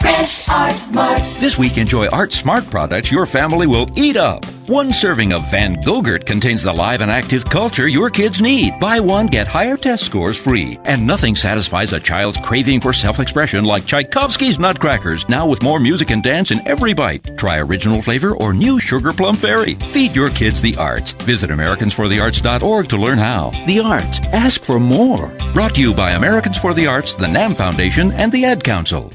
Fresh 0.00 0.48
Art 0.48 0.92
Mart. 0.92 1.20
This 1.38 1.58
week, 1.58 1.78
enjoy 1.78 2.08
Art 2.08 2.32
Smart 2.32 2.68
products 2.70 3.12
your 3.12 3.26
family 3.26 3.66
will 3.66 3.86
eat 3.96 4.16
up. 4.16 4.44
One 4.66 4.92
serving 4.92 5.32
of 5.32 5.50
Van 5.50 5.76
Gogurt 5.76 6.26
contains 6.26 6.62
the 6.62 6.72
live 6.72 7.00
and 7.00 7.10
active 7.10 7.44
culture 7.44 7.88
your 7.88 8.10
kids 8.10 8.42
need. 8.42 8.78
Buy 8.78 9.00
one, 9.00 9.26
get 9.26 9.46
higher 9.46 9.78
test 9.78 10.04
scores 10.04 10.36
free. 10.36 10.78
And 10.84 11.06
nothing 11.06 11.36
satisfies 11.36 11.94
a 11.94 12.00
child's 12.00 12.36
craving 12.38 12.80
for 12.80 12.92
self 12.92 13.18
expression 13.18 13.64
like 13.64 13.86
Tchaikovsky's 13.86 14.58
Nutcrackers, 14.58 15.28
now 15.28 15.48
with 15.48 15.62
more 15.62 15.80
music 15.80 16.10
and 16.10 16.22
dance 16.22 16.50
in 16.50 16.66
every 16.68 16.92
bite. 16.92 17.38
Try 17.38 17.58
original 17.60 18.02
flavor 18.02 18.36
or 18.36 18.52
new 18.52 18.78
Sugar 18.78 19.12
Plum 19.12 19.36
Fairy. 19.36 19.74
Feed 19.74 20.14
your 20.14 20.30
kids 20.30 20.60
the 20.60 20.76
arts. 20.76 21.12
Visit 21.12 21.50
AmericansForTheArts.org 21.50 22.88
to 22.88 22.96
learn 22.96 23.18
how. 23.18 23.50
The 23.66 23.80
arts. 23.80 24.20
Ask 24.32 24.64
for 24.64 24.78
more. 24.78 25.34
Brought 25.54 25.76
to 25.76 25.80
you 25.80 25.94
by 25.94 26.10
Americans 26.10 26.58
for 26.58 26.74
the 26.74 26.86
Arts, 26.86 27.14
the 27.14 27.26
NAMM 27.26 27.56
Foundation, 27.56 28.12
and 28.12 28.30
the 28.30 28.44
Ad 28.44 28.62
Council. 28.62 29.12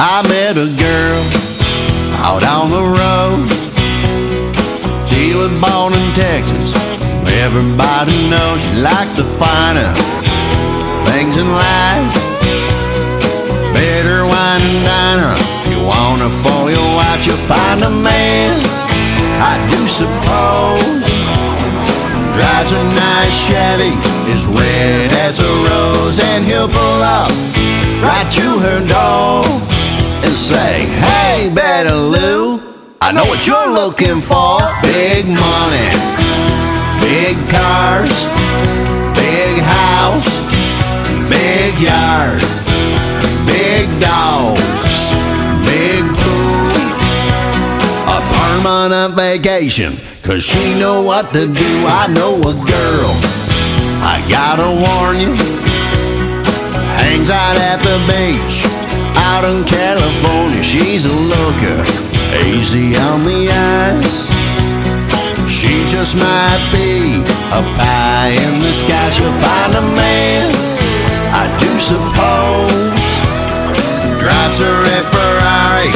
I 0.00 0.22
met 0.30 0.54
a 0.54 0.70
girl 0.78 1.22
out 2.22 2.46
on 2.46 2.70
the 2.70 2.86
road. 2.86 3.50
She 5.10 5.34
was 5.34 5.50
born 5.58 5.90
in 5.90 6.14
Texas. 6.14 6.70
Everybody 7.42 8.30
knows 8.30 8.62
she 8.62 8.78
likes 8.78 9.18
the 9.18 9.26
finer 9.42 9.90
things 11.10 11.34
in 11.34 11.50
life. 11.50 12.14
Better 13.74 14.22
wine 14.22 14.62
and 14.70 14.86
diner. 14.86 15.34
If 15.34 15.74
you 15.74 15.82
want 15.82 16.22
her 16.22 16.30
for 16.46 16.70
your 16.70 16.94
wife, 16.94 17.26
you'll 17.26 17.46
find 17.50 17.82
a 17.82 17.90
man. 17.90 18.54
I 19.42 19.58
do 19.66 19.82
suppose. 19.90 21.02
Drives 22.38 22.70
a 22.70 22.82
nice 22.94 23.34
Chevy, 23.34 23.90
is 24.30 24.46
red 24.46 25.10
as 25.26 25.40
a 25.40 25.50
rose, 25.66 26.20
and 26.22 26.44
he'll 26.44 26.70
pull 26.70 27.02
up 27.02 27.34
right 27.98 28.30
to 28.30 28.60
her 28.60 28.86
door 28.86 29.77
say, 30.38 30.86
Hey, 30.86 31.50
Betty 31.52 31.90
Lou, 31.90 32.60
I 33.00 33.12
know 33.12 33.24
what 33.24 33.46
you're 33.46 33.72
looking 33.72 34.20
for. 34.20 34.58
Big 34.82 35.26
money, 35.26 35.90
big 37.02 37.36
cars, 37.50 38.14
big 39.18 39.58
house, 39.58 40.30
big 41.28 41.74
yard, 41.82 42.40
big 43.46 43.86
dogs, 44.00 44.98
big 45.66 46.06
pool, 46.22 46.70
a 48.06 48.18
permanent 48.38 49.14
vacation. 49.14 49.94
Cause 50.22 50.44
she 50.44 50.78
know 50.78 51.00
what 51.02 51.32
to 51.32 51.46
do. 51.46 51.86
I 51.86 52.06
know 52.06 52.36
a 52.40 52.52
girl, 52.52 53.12
I 54.04 54.24
gotta 54.30 54.68
warn 54.86 55.18
you, 55.20 55.34
hangs 56.94 57.30
out 57.30 57.56
at 57.56 57.78
the 57.80 57.96
beach 58.06 58.77
out 59.26 59.44
in 59.44 59.64
California. 59.64 60.62
She's 60.62 61.04
a 61.04 61.16
looker, 61.34 61.80
easy 62.46 62.96
on 62.96 63.24
the 63.24 63.50
eyes. 63.50 64.30
She 65.48 65.84
just 65.86 66.14
might 66.16 66.62
be 66.70 67.20
a 67.50 67.62
pie 67.76 68.36
in 68.46 68.60
the 68.60 68.72
sky. 68.72 69.10
She'll 69.10 69.38
find 69.40 69.72
a 69.74 69.84
man, 69.96 70.46
I 71.34 71.44
do 71.62 71.72
suppose. 71.90 72.72
Drives 74.22 74.60
a 74.60 74.72
red 74.86 75.04
Ferrari 75.14 75.90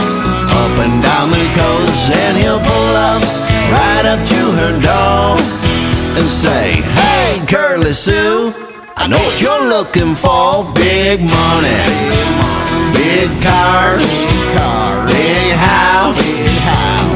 up 0.61 0.75
and 0.85 1.03
down 1.03 1.31
the 1.31 1.47
coast, 1.61 2.11
and 2.23 2.37
he'll 2.39 2.61
pull 2.61 2.95
up 3.11 3.23
right 3.77 4.07
up 4.07 4.21
to 4.35 4.41
her 4.61 4.73
door 4.81 5.37
and 6.17 6.29
say, 6.31 6.81
Hey, 6.99 7.45
Curly 7.47 7.93
Sue, 7.93 8.53
I 8.97 9.07
know 9.07 9.19
what 9.19 9.41
you're 9.41 9.69
looking 9.69 10.15
for. 10.15 10.65
Big 10.75 11.21
money, 11.21 11.79
big 12.11 12.29
cars, 12.41 12.72
big 12.94 13.31
house, 13.42 14.07
big 15.11 15.55
house, 15.57 16.16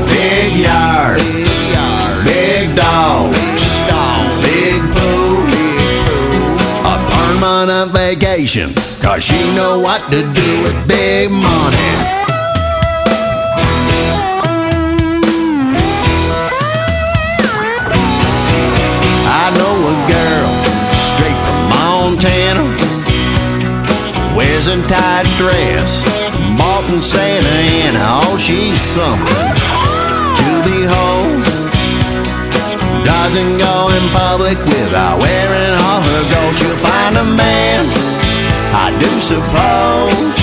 big 0.09 0.53
yard, 0.65 1.19
big 1.19 1.73
yard, 1.75 2.25
big 2.25 2.77
dogs, 2.77 3.39
big 3.39 3.89
dog, 3.89 4.27
big 4.43 4.81
pool, 4.95 5.47
a 6.85 6.95
permanent 7.11 7.93
vacation. 7.93 8.73
Cause 9.01 9.23
she 9.23 9.39
know 9.55 9.79
what 9.79 10.03
to 10.11 10.23
do 10.35 10.63
with 10.63 10.89
big 10.89 11.31
money. 11.31 11.93
I 19.29 19.51
know 19.59 19.77
a 19.93 19.97
girl 20.11 20.51
straight 21.13 21.39
from 21.47 21.61
Montana 21.71 22.66
a 24.69 24.77
tight 24.89 25.27
dress 25.39 26.03
bought 26.59 26.83
Santa 26.99 27.57
Ana. 27.87 28.19
Oh, 28.27 28.35
she's 28.35 28.81
something 28.81 29.47
to 30.35 30.49
behold. 30.67 31.47
Doesn't 33.07 33.59
go 33.63 33.75
in 33.95 34.05
public 34.11 34.59
without 34.67 35.23
wearing 35.23 35.75
all 35.87 36.03
her 36.03 36.23
gold. 36.27 36.55
She'll 36.59 36.83
find 36.83 37.15
a 37.15 37.27
man, 37.39 37.87
I 38.75 38.91
do 38.99 39.11
suppose. 39.23 40.35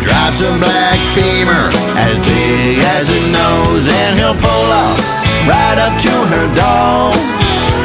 Drives 0.00 0.40
a 0.40 0.52
black 0.56 0.96
beamer 1.12 1.68
as 2.00 2.16
big 2.24 2.78
as 2.96 3.08
a 3.12 3.20
nose, 3.28 3.84
and 3.84 4.16
he'll 4.16 4.40
pull 4.40 4.68
up 4.72 4.96
right 5.44 5.76
up 5.76 6.00
to 6.00 6.14
her 6.32 6.46
door 6.56 7.43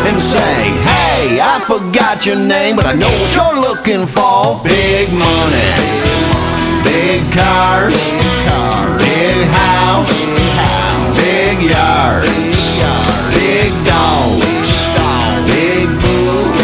and 0.09 0.21
say, 0.21 0.55
Hey, 0.89 1.39
I 1.39 1.61
forgot 1.61 2.25
your 2.25 2.35
name, 2.35 2.75
but 2.75 2.85
I 2.85 2.93
know 2.93 3.13
what 3.21 3.31
you're 3.35 3.59
looking 3.61 4.07
for. 4.07 4.57
Big 4.63 5.13
money, 5.13 5.71
big 6.81 7.21
cars, 7.31 7.93
big 8.97 9.39
house, 9.53 10.09
big 11.13 11.61
yard, 11.61 12.25
big 13.37 13.69
dogs, 13.85 14.71
big 15.45 15.87
pool, 16.01 16.57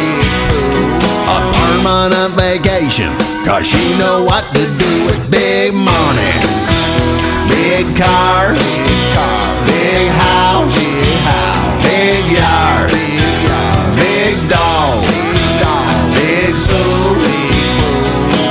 a 1.30 1.40
permanent 1.54 2.34
vacation. 2.34 3.14
Cause 3.46 3.68
she 3.68 3.96
know 4.00 4.24
what 4.24 4.46
to 4.56 4.64
do 4.82 4.92
with 5.06 5.22
big 5.30 5.74
money, 5.74 6.34
big 7.48 7.86
cars, 7.96 8.58
big 9.70 10.10
house, 10.18 10.76
big 11.84 12.32
yard, 12.32 12.95
dog, 14.50 15.04
big 16.12 16.54
pool, 16.68 17.16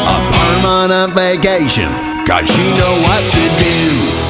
a 0.07 0.18
permanent 0.32 1.14
vacation. 1.14 1.90
Cause 2.26 2.49
she 2.49 2.70
know 2.76 2.95
what 3.03 3.22
to 3.32 3.45
do. 3.62 4.23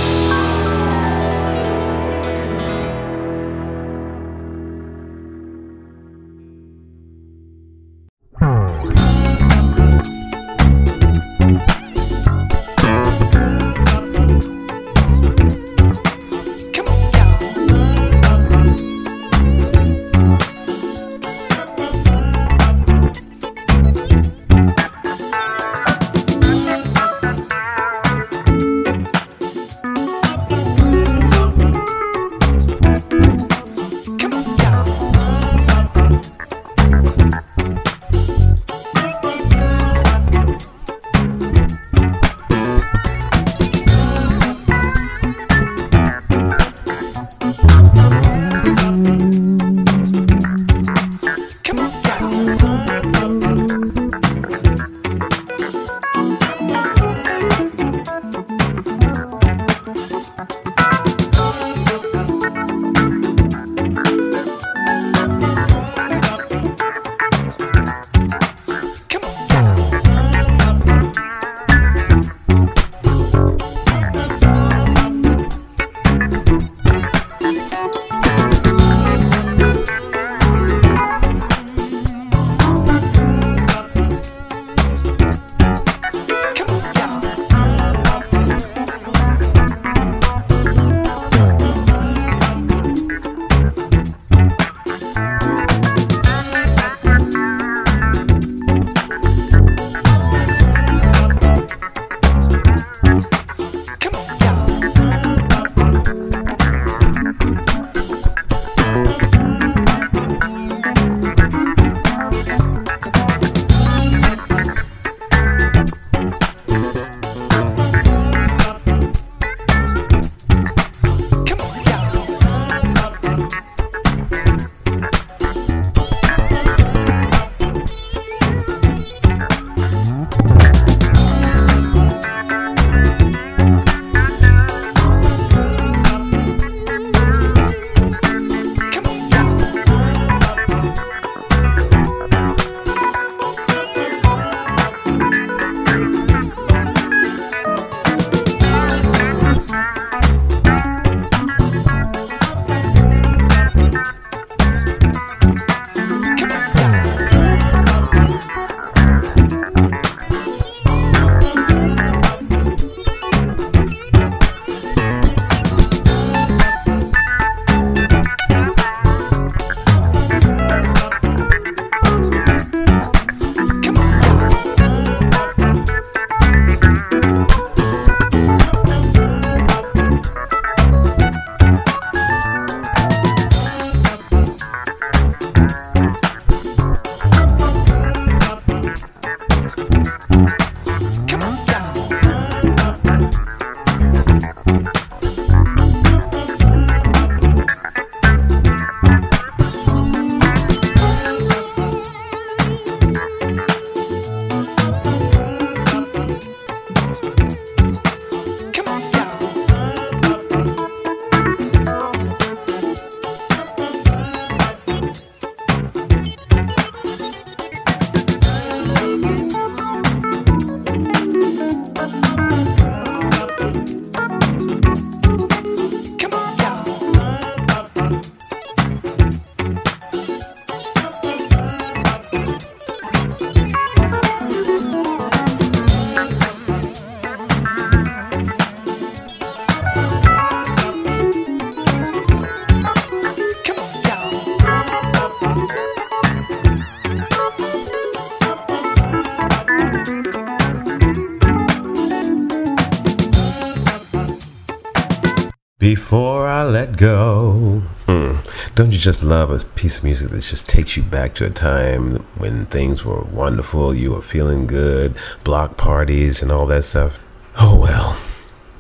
Before 255.85 256.47
I 256.47 256.65
let 256.65 256.97
go. 256.97 257.83
Hmm. 258.07 258.37
Don't 258.75 258.93
you 258.93 258.99
just 258.99 259.23
love 259.23 259.51
a 259.51 259.59
piece 259.75 259.99
of 259.99 260.05
music 260.05 260.31
that 260.31 260.41
just 260.41 260.67
takes 260.67 260.97
you 260.97 261.03
back 261.03 261.35
to 261.35 261.45
a 261.45 261.51
time 261.51 262.25
when 262.39 262.65
things 262.65 263.05
were 263.05 263.21
wonderful, 263.25 263.95
you 263.95 264.13
were 264.13 264.23
feeling 264.23 264.67
good, 264.67 265.15
block 265.45 265.77
parties 265.77 266.41
and 266.41 266.51
all 266.51 266.65
that 266.69 266.85
stuff? 266.85 267.23
Oh 267.59 267.79
well. 267.79 268.17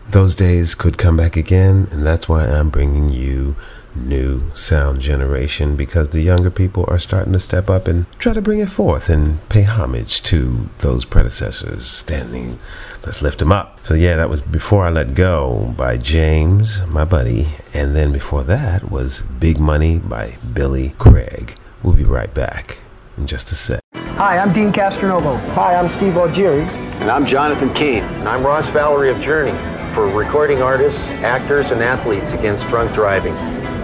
Those 0.08 0.34
days 0.34 0.74
could 0.74 0.96
come 0.96 1.18
back 1.18 1.36
again, 1.36 1.88
and 1.90 2.06
that's 2.06 2.26
why 2.26 2.46
I'm 2.46 2.70
bringing 2.70 3.10
you 3.10 3.54
new 3.96 4.42
sound 4.54 5.00
generation 5.00 5.76
because 5.76 6.08
the 6.08 6.20
younger 6.20 6.50
people 6.50 6.84
are 6.88 6.98
starting 6.98 7.32
to 7.32 7.38
step 7.38 7.70
up 7.70 7.86
and 7.88 8.06
try 8.18 8.32
to 8.32 8.42
bring 8.42 8.58
it 8.58 8.70
forth 8.70 9.08
and 9.08 9.46
pay 9.48 9.62
homage 9.62 10.22
to 10.22 10.68
those 10.78 11.04
predecessors 11.04 11.86
standing. 11.86 12.58
Let's 13.04 13.22
lift 13.22 13.38
them 13.38 13.52
up. 13.52 13.84
So, 13.84 13.94
yeah, 13.94 14.16
that 14.16 14.30
was 14.30 14.40
Before 14.40 14.84
I 14.84 14.90
Let 14.90 15.14
Go 15.14 15.74
by 15.76 15.98
Jamez, 15.98 16.88
my 16.88 17.04
buddy. 17.04 17.48
And 17.72 17.94
then 17.94 18.12
before 18.12 18.42
that 18.44 18.90
was 18.90 19.20
Big 19.20 19.58
Money 19.58 19.98
by 19.98 20.36
Billy 20.52 20.94
Craig. 20.98 21.56
We'll 21.82 21.94
be 21.94 22.04
right 22.04 22.32
back 22.32 22.78
in 23.18 23.26
just 23.26 23.52
a 23.52 23.54
sec. 23.54 23.80
Hi, 23.94 24.38
I'm 24.38 24.52
Deen 24.52 24.72
Castronovo. 24.72 25.38
Hi, 25.50 25.74
I'm 25.74 25.88
Steve 25.88 26.14
Augeri. 26.14 26.66
And 27.00 27.10
I'm 27.10 27.26
Jonathan 27.26 27.72
Cain. 27.74 28.02
And 28.04 28.28
I'm 28.28 28.44
Ross 28.44 28.66
Valory 28.70 29.14
of 29.14 29.20
Journey 29.20 29.52
for 29.94 30.08
recording 30.08 30.62
artists, 30.62 31.06
actors, 31.22 31.70
and 31.70 31.82
athletes 31.82 32.32
against 32.32 32.66
drunk 32.68 32.92
driving. 32.94 33.34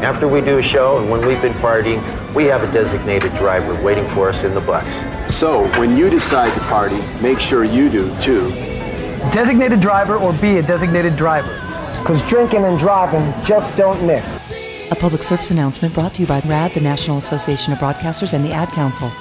After 0.02 0.26
we 0.26 0.40
do 0.40 0.56
a 0.56 0.62
show 0.62 0.96
and 0.96 1.10
when 1.10 1.26
we've 1.26 1.42
been 1.42 1.52
partying, 1.54 2.00
we 2.34 2.46
have 2.46 2.62
a 2.62 2.72
designated 2.72 3.34
driver 3.34 3.74
waiting 3.84 4.08
for 4.08 4.30
us 4.30 4.44
in 4.44 4.54
the 4.54 4.60
bus. 4.62 4.86
So 5.30 5.68
when 5.78 5.94
you 5.94 6.08
decide 6.08 6.54
to 6.54 6.60
party, 6.60 6.98
make 7.20 7.38
sure 7.38 7.64
you 7.64 7.90
do 7.90 8.08
too. 8.18 8.48
Designated 9.30 9.78
driver 9.78 10.16
or 10.16 10.32
be 10.32 10.56
a 10.56 10.62
designated 10.62 11.16
driver. 11.16 11.52
Because 11.98 12.22
drinking 12.22 12.64
and 12.64 12.78
driving 12.78 13.30
just 13.44 13.76
don't 13.76 14.02
mix. 14.06 14.42
A 14.90 14.94
public 14.94 15.22
service 15.22 15.50
announcement 15.50 15.92
brought 15.92 16.14
to 16.14 16.22
you 16.22 16.26
by 16.26 16.40
RADD, 16.40 16.72
the 16.72 16.80
National 16.80 17.18
Association 17.18 17.74
of 17.74 17.78
Broadcasters, 17.78 18.32
and 18.32 18.42
the 18.42 18.52
Ad 18.52 18.70
Council. 18.70 19.12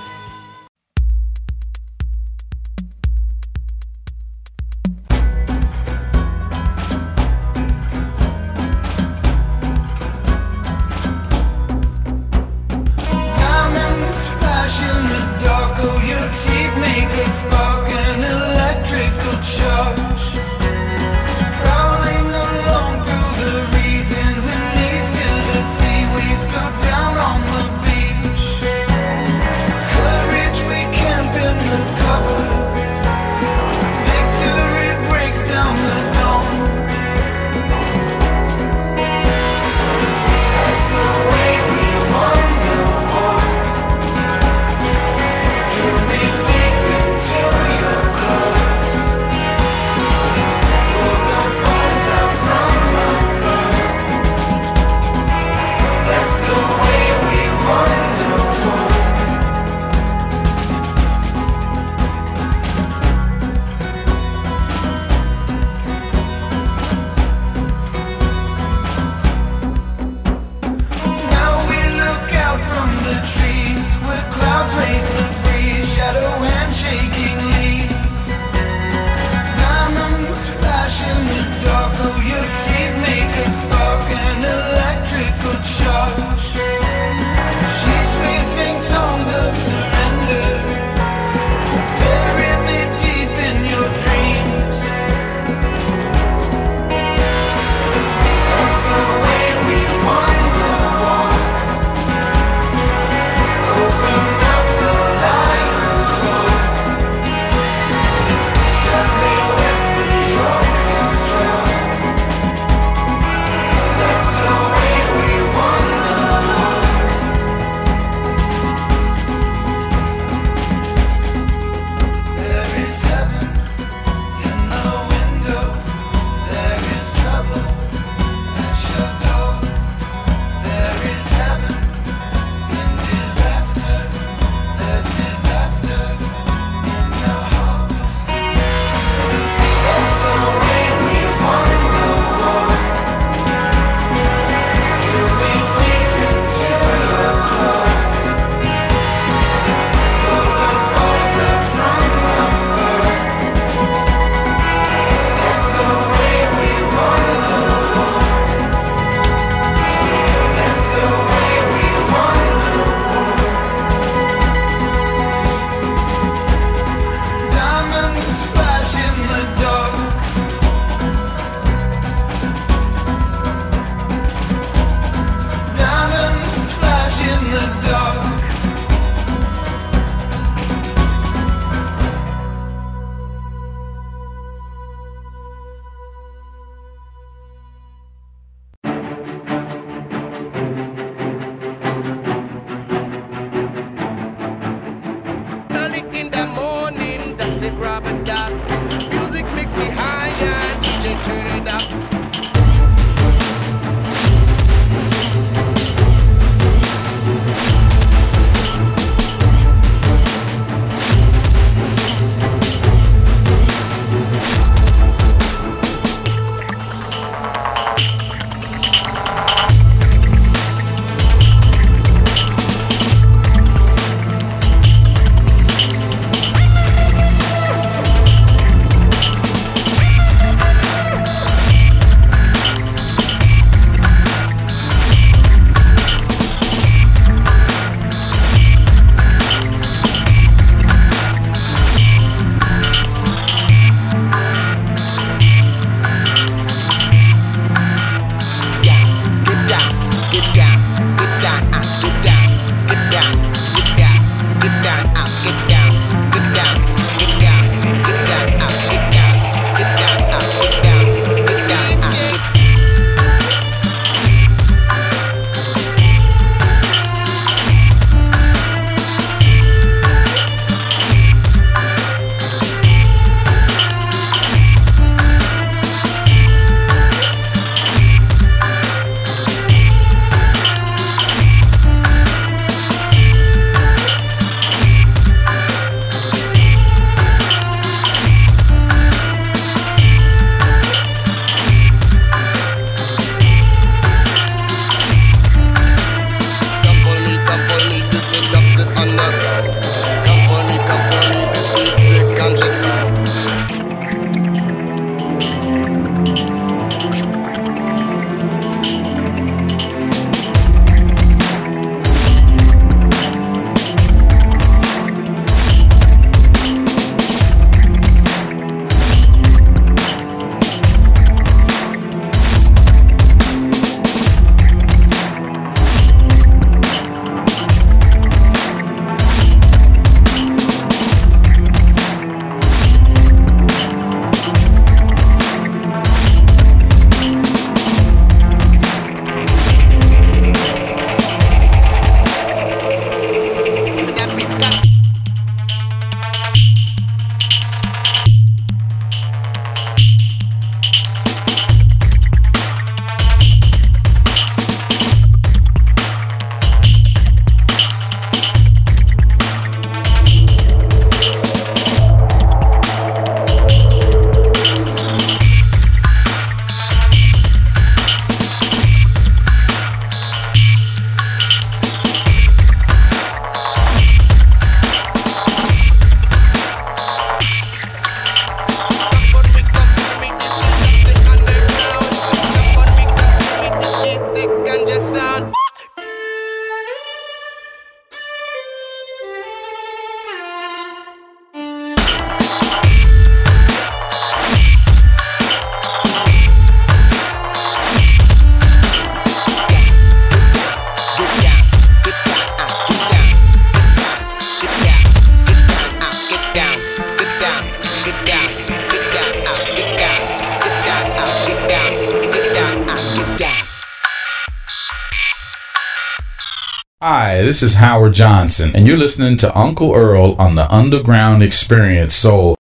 This 417.60 417.72
is 417.72 417.78
Howard 417.80 418.14
Johnson, 418.14 418.72
and 418.74 418.88
you're 418.88 418.96
listening 418.96 419.36
to 419.40 419.54
Uncle 419.54 419.94
Earl 419.94 420.38
on 420.40 420.56
the 420.56 420.74
Underground 420.74 421.44
Experience. 421.44 422.16
So 422.16 422.56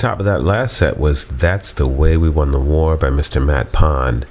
top 0.00 0.18
of 0.18 0.24
that 0.24 0.42
last 0.42 0.78
set 0.78 0.98
was 0.98 1.26
That's 1.26 1.72
the 1.72 1.86
Way 1.86 2.16
We 2.16 2.30
Won 2.30 2.52
the 2.52 2.58
War 2.58 2.96
by 2.96 3.10
Mr. 3.10 3.44
Matt 3.44 3.70
Pond. 3.70 4.26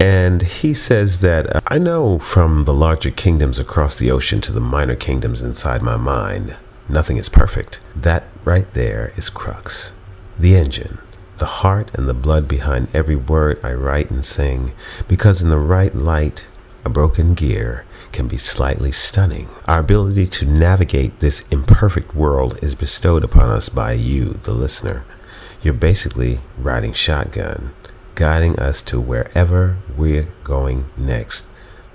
And 0.00 0.40
he 0.40 0.72
says 0.72 1.20
that 1.20 1.54
uh, 1.54 1.60
I 1.66 1.76
know 1.76 2.18
from 2.18 2.64
the 2.64 2.72
larger 2.72 3.10
kingdoms 3.10 3.60
across 3.60 3.98
the 3.98 4.10
ocean 4.10 4.40
to 4.40 4.52
the 4.52 4.62
minor 4.62 4.96
kingdoms 4.96 5.42
inside 5.42 5.82
my 5.82 5.96
mind, 5.96 6.56
nothing 6.88 7.18
is 7.18 7.28
perfect. 7.28 7.80
That 7.94 8.24
right 8.46 8.72
there 8.72 9.12
is 9.16 9.28
crux. 9.28 9.92
The 10.38 10.56
engine, 10.56 10.98
the 11.36 11.60
heart 11.60 11.90
and 11.92 12.08
the 12.08 12.14
blood 12.14 12.48
behind 12.48 12.88
every 12.94 13.16
word 13.16 13.60
I 13.62 13.74
write 13.74 14.10
and 14.10 14.24
sing, 14.24 14.72
because 15.06 15.42
in 15.42 15.50
the 15.50 15.58
right 15.58 15.94
light, 15.94 16.46
a 16.82 16.88
broken 16.88 17.34
gear 17.34 17.84
can 18.14 18.28
be 18.28 18.36
slightly 18.36 18.92
stunning. 18.92 19.48
Our 19.66 19.80
ability 19.80 20.28
to 20.28 20.46
navigate 20.46 21.18
this 21.18 21.42
imperfect 21.50 22.14
world 22.14 22.56
is 22.62 22.76
bestowed 22.76 23.24
upon 23.24 23.50
us 23.50 23.68
by 23.68 23.92
you, 23.94 24.34
the 24.44 24.52
listener. 24.52 25.04
You're 25.62 25.74
basically 25.74 26.38
riding 26.56 26.92
shotgun, 26.92 27.74
guiding 28.14 28.56
us 28.58 28.80
to 28.82 29.00
wherever 29.00 29.78
we're 29.96 30.28
going 30.44 30.86
next. 30.96 31.44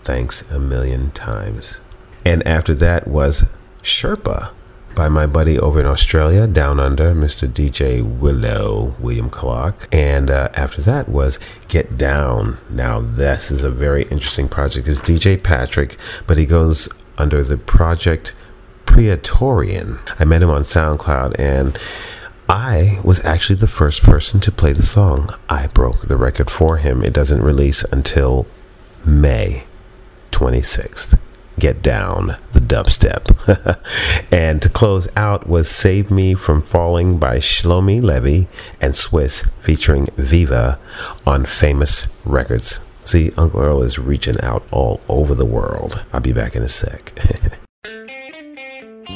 Thanks 0.03 0.41
a 0.51 0.59
million 0.59 1.11
times. 1.11 1.79
And 2.25 2.45
after 2.45 2.75
that 2.75 3.07
was 3.07 3.45
Sherpa 3.81 4.51
by 4.95 5.09
my 5.09 5.25
buddy 5.25 5.57
over 5.57 5.79
in 5.79 5.85
Australia, 5.85 6.47
down 6.47 6.79
under, 6.79 7.13
Mr. 7.13 7.47
DJ 7.47 8.01
Willow 8.03 8.95
William 8.99 9.29
Clark. 9.29 9.87
And 9.91 10.29
uh, 10.29 10.49
after 10.53 10.81
that 10.81 11.09
was 11.09 11.39
Get 11.67 11.97
Down. 11.97 12.57
Now, 12.69 13.01
this 13.01 13.51
is 13.51 13.63
a 13.63 13.71
very 13.71 14.03
interesting 14.03 14.49
project. 14.49 14.87
It's 14.87 15.01
DJ 15.01 15.41
Patrick, 15.41 15.97
but 16.27 16.37
he 16.37 16.45
goes 16.45 16.89
under 17.17 17.43
the 17.43 17.57
project 17.57 18.33
Praetorian. 18.85 19.99
I 20.17 20.25
met 20.25 20.41
him 20.41 20.49
on 20.49 20.63
SoundCloud 20.63 21.39
and 21.39 21.77
I 22.49 22.99
was 23.03 23.23
actually 23.23 23.57
the 23.57 23.67
first 23.67 24.01
person 24.01 24.39
to 24.39 24.51
play 24.51 24.73
the 24.73 24.81
song. 24.81 25.29
I 25.47 25.67
broke 25.67 26.07
the 26.07 26.17
record 26.17 26.49
for 26.49 26.77
him. 26.77 27.03
It 27.03 27.13
doesn't 27.13 27.43
release 27.43 27.83
until 27.91 28.47
May 29.05 29.65
26th. 30.31 31.19
Get 31.59 31.81
Down, 31.81 32.37
the 32.53 32.61
dubstep. 32.61 33.77
and 34.31 34.61
to 34.61 34.69
close 34.69 35.09
out 35.17 35.47
was 35.47 35.69
Save 35.69 36.09
Me 36.09 36.33
From 36.33 36.61
Falling 36.61 37.19
by 37.19 37.37
Shlomi 37.37 38.01
Levi 38.01 38.49
and 38.79 38.93
Suiss 38.93 39.49
featuring 39.61 40.07
Viva 40.15 40.79
on 41.27 41.45
Famous 41.45 42.07
Records. 42.23 42.79
See, 43.03 43.31
Uncle 43.37 43.59
Earl 43.59 43.83
is 43.83 43.99
reaching 43.99 44.39
out 44.41 44.65
all 44.71 45.01
over 45.09 45.35
the 45.35 45.45
world. 45.45 46.03
I'll 46.13 46.21
be 46.21 46.31
back 46.31 46.55
in 46.55 46.63
a 46.63 46.69
sec. 46.69 47.19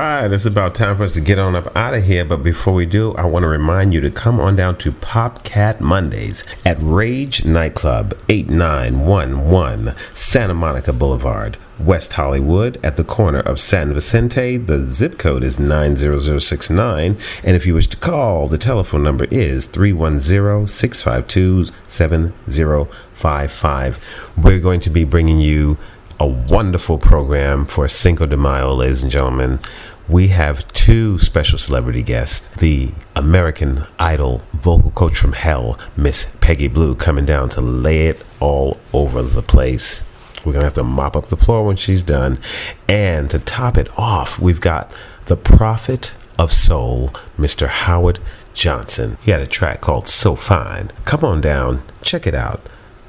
Alright, 0.00 0.32
it's 0.32 0.46
about 0.46 0.74
time 0.74 0.96
for 0.96 1.02
us 1.02 1.12
to 1.12 1.20
get 1.20 1.38
on 1.38 1.54
up 1.54 1.76
out 1.76 1.92
of 1.92 2.04
here. 2.04 2.24
But 2.24 2.42
before 2.42 2.72
we 2.72 2.86
do, 2.86 3.12
I 3.16 3.26
want 3.26 3.42
to 3.42 3.48
remind 3.48 3.92
you 3.92 4.00
to 4.00 4.10
come 4.10 4.40
on 4.40 4.56
down 4.56 4.78
to 4.78 4.92
Popcat 4.92 5.80
Mondays 5.80 6.42
at 6.64 6.78
Rage 6.80 7.44
Nightclub, 7.44 8.18
8911 8.30 9.94
Santa 10.14 10.54
Monica 10.54 10.94
Boulevard, 10.94 11.58
West 11.78 12.14
Hollywood, 12.14 12.80
at 12.82 12.96
the 12.96 13.04
corner 13.04 13.40
of 13.40 13.60
San 13.60 13.92
Vicente. 13.92 14.56
The 14.56 14.78
zip 14.78 15.18
code 15.18 15.44
is 15.44 15.60
90069. 15.60 17.18
And 17.44 17.54
if 17.54 17.66
you 17.66 17.74
wish 17.74 17.88
to 17.88 17.98
call, 17.98 18.46
the 18.46 18.56
telephone 18.56 19.02
number 19.02 19.26
is 19.30 19.66
310 19.66 20.66
652 20.66 21.66
7055. 21.86 24.00
We're 24.38 24.60
going 24.60 24.80
to 24.80 24.88
be 24.88 25.04
bringing 25.04 25.42
you 25.42 25.76
a 26.20 26.26
wonderful 26.26 26.98
program 26.98 27.64
for 27.64 27.88
Cinco 27.88 28.26
de 28.26 28.36
Mayo, 28.36 28.74
ladies 28.74 29.02
and 29.02 29.10
gentlemen. 29.10 29.58
We 30.06 30.28
have 30.28 30.70
two 30.74 31.18
special 31.18 31.56
celebrity 31.56 32.02
guests 32.02 32.48
the 32.58 32.90
American 33.16 33.84
Idol 33.98 34.42
vocal 34.52 34.90
coach 34.90 35.16
from 35.16 35.32
hell, 35.32 35.78
Miss 35.96 36.26
Peggy 36.42 36.68
Blue, 36.68 36.94
coming 36.94 37.24
down 37.24 37.48
to 37.50 37.62
lay 37.62 38.08
it 38.08 38.22
all 38.38 38.78
over 38.92 39.22
the 39.22 39.42
place. 39.42 40.04
We're 40.44 40.52
going 40.52 40.60
to 40.60 40.66
have 40.66 40.74
to 40.74 40.82
mop 40.82 41.16
up 41.16 41.26
the 41.26 41.38
floor 41.38 41.64
when 41.64 41.76
she's 41.76 42.02
done. 42.02 42.38
And 42.86 43.30
to 43.30 43.38
top 43.38 43.78
it 43.78 43.88
off, 43.98 44.38
we've 44.38 44.60
got 44.60 44.94
the 45.24 45.38
prophet 45.38 46.14
of 46.38 46.52
soul, 46.52 47.12
Mr. 47.38 47.66
Howard 47.66 48.20
Johnson. 48.52 49.16
He 49.22 49.30
had 49.30 49.40
a 49.40 49.46
track 49.46 49.80
called 49.80 50.06
So 50.06 50.36
Fine. 50.36 50.90
Come 51.06 51.24
on 51.24 51.40
down, 51.40 51.82
check 52.02 52.26
it 52.26 52.34
out. 52.34 52.60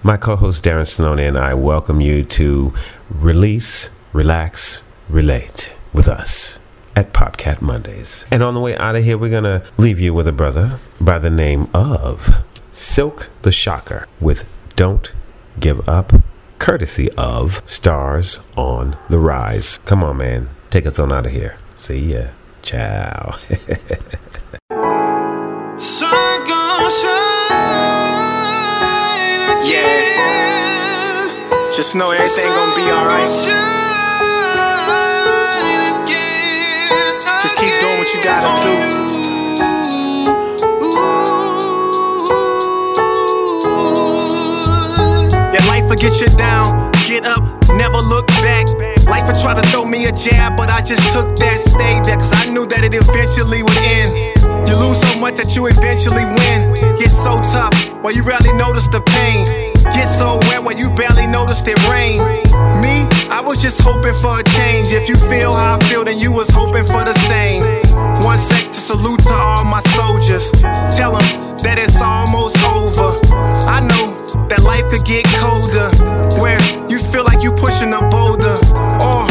My 0.04 0.18
co 0.18 0.36
host 0.36 0.64
Darren 0.64 0.82
Stallone 0.82 1.28
and 1.28 1.38
I 1.38 1.54
welcome 1.54 2.02
you 2.02 2.24
to 2.24 2.74
release, 3.12 3.92
relax, 4.14 4.82
relate 5.08 5.74
with 5.94 6.08
us 6.08 6.60
at 6.96 7.14
Popcat 7.14 7.62
Mondays. 7.62 8.26
And 8.32 8.42
on 8.42 8.56
the 8.56 8.60
way 8.60 8.76
out 8.78 8.96
of 8.96 9.04
here, 9.04 9.16
we're 9.16 9.30
going 9.30 9.44
to 9.44 9.64
leave 9.78 10.00
you 10.00 10.12
with 10.12 10.28
a 10.28 10.32
brother 10.32 10.80
by 11.00 11.20
the 11.20 11.30
name 11.30 11.70
of 11.76 12.44
Silkk 12.72 13.28
the 13.44 13.52
Shocker 13.52 14.08
with 14.20 14.46
Don't 14.76 15.14
Give 15.60 15.88
Up, 15.88 16.14
courtesy 16.58 17.12
of 17.12 17.62
Stars 17.66 18.40
on 18.58 18.98
the 19.08 19.20
Rise. 19.20 19.80
Come 19.86 20.04
on, 20.04 20.18
man. 20.18 20.50
Take 20.72 20.88
us 20.88 20.98
on 20.98 21.12
out 21.12 21.28
of 21.28 21.32
here. 21.32 21.58
See 21.76 22.14
ya. 22.14 22.30
Ciao. 22.64 23.38
Just 31.82 31.96
know 31.96 32.12
everything 32.12 32.46
gonna 32.46 32.76
be 32.76 32.84
alright. 32.92 33.32
Just 37.42 37.58
keep 37.58 37.74
doing 37.82 37.98
what 37.98 38.14
you 38.14 38.24
gotta 38.24 38.62
do. 38.62 38.74
Yeah, 45.52 45.66
life 45.70 45.90
will 45.90 45.96
get 45.96 46.22
you 46.22 46.28
down. 46.38 46.92
Get 47.08 47.26
up, 47.26 47.42
never 47.70 47.98
look 47.98 48.28
back. 48.46 48.68
Life 49.08 49.26
will 49.26 49.42
try 49.42 49.56
to 49.56 49.68
throw 49.70 49.84
me 49.84 50.06
a 50.06 50.12
jab, 50.12 50.56
but 50.56 50.70
I 50.70 50.82
just 50.82 51.12
took 51.16 51.36
that, 51.38 51.58
stayed 51.62 52.06
there, 52.06 52.18
cause 52.18 52.32
I 52.32 52.54
knew 52.54 52.68
that 52.68 52.84
it 52.84 52.94
eventually 52.94 53.64
would 53.64 53.78
end. 53.78 54.12
You 54.70 54.78
lose 54.78 55.02
so 55.02 55.20
much 55.20 55.34
that 55.38 55.56
you 55.56 55.66
eventually 55.66 56.26
win. 56.26 56.76
Get 57.00 57.10
so 57.10 57.42
tough, 57.42 57.74
while 58.04 58.14
you 58.14 58.22
rarely 58.22 58.54
notice 58.54 58.88
the 58.88 59.02
pain. 59.02 59.61
Get 59.84 60.06
so 60.06 60.38
wet 60.48 60.64
where 60.64 60.78
you 60.78 60.90
barely 60.90 61.28
noticed 61.28 61.68
it 61.68 61.78
rain. 61.90 62.18
Me, 62.82 63.08
I 63.30 63.42
was 63.44 63.62
just 63.62 63.82
hoping 63.82 64.16
for 64.16 64.40
a 64.40 64.44
change. 64.44 64.92
If 64.92 65.10
you 65.10 65.16
feel 65.16 65.54
how 65.54 65.78
I 65.78 65.84
feel, 65.86 66.04
then 66.04 66.20
you 66.20 66.32
was 66.32 66.50
hoping 66.50 66.86
for 66.86 67.04
the 67.04 67.14
same. 67.30 67.64
One 68.24 68.38
sec 68.38 68.72
to 68.72 68.80
salute 68.80 69.22
to 69.24 69.34
all 69.34 69.64
my 69.64 69.82
soldiers. 69.82 70.52
Tell 70.98 71.18
them 71.18 71.58
that 71.64 71.78
it's 71.80 72.02
almost 72.02 72.58
over. 72.66 73.20
I 73.68 73.80
know 73.82 74.48
that 74.48 74.64
life 74.64 74.90
could 74.90 75.06
get 75.06 75.26
colder. 75.40 75.90
Where 76.40 76.60
you 76.90 77.00
feel 77.00 77.24
like 77.24 77.42
you 77.42 77.52
pushing 77.52 77.94
a 77.94 78.02
boulder. 78.10 78.60
Or 79.02 79.28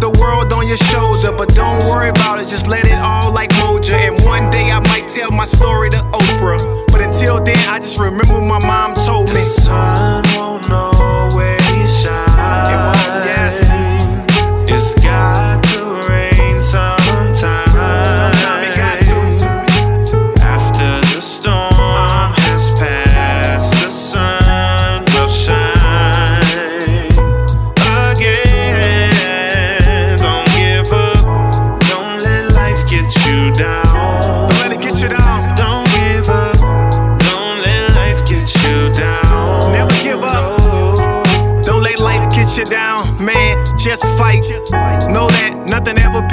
the 0.00 0.10
world 0.10 0.52
on 0.52 0.66
your 0.66 0.76
shoulder. 0.76 1.32
But 1.32 1.54
don't 1.54 1.88
worry 1.88 2.08
about 2.08 2.40
it, 2.40 2.48
just 2.48 2.66
let 2.66 2.84
it 2.84 2.98
all 2.98 3.32
like 3.32 3.50
Moja. 3.60 3.98
And 3.98 4.24
one 4.24 4.50
day 4.50 4.70
I 4.70 4.80
might 4.80 5.08
tell 5.08 5.30
my 5.30 5.44
story 5.44 5.90
to 5.90 5.98
Oprah. 6.12 6.86
But 6.90 7.00
until 7.00 7.42
then, 7.42 7.58
I 7.68 7.78
just 7.78 7.98
remember 7.98 8.40
my 8.40 8.58
mom 8.66 8.94
told 8.94 9.28
me. 9.28 9.34
The 9.34 9.60
sun 9.62 10.24
won't 10.36 10.70
always 10.70 10.97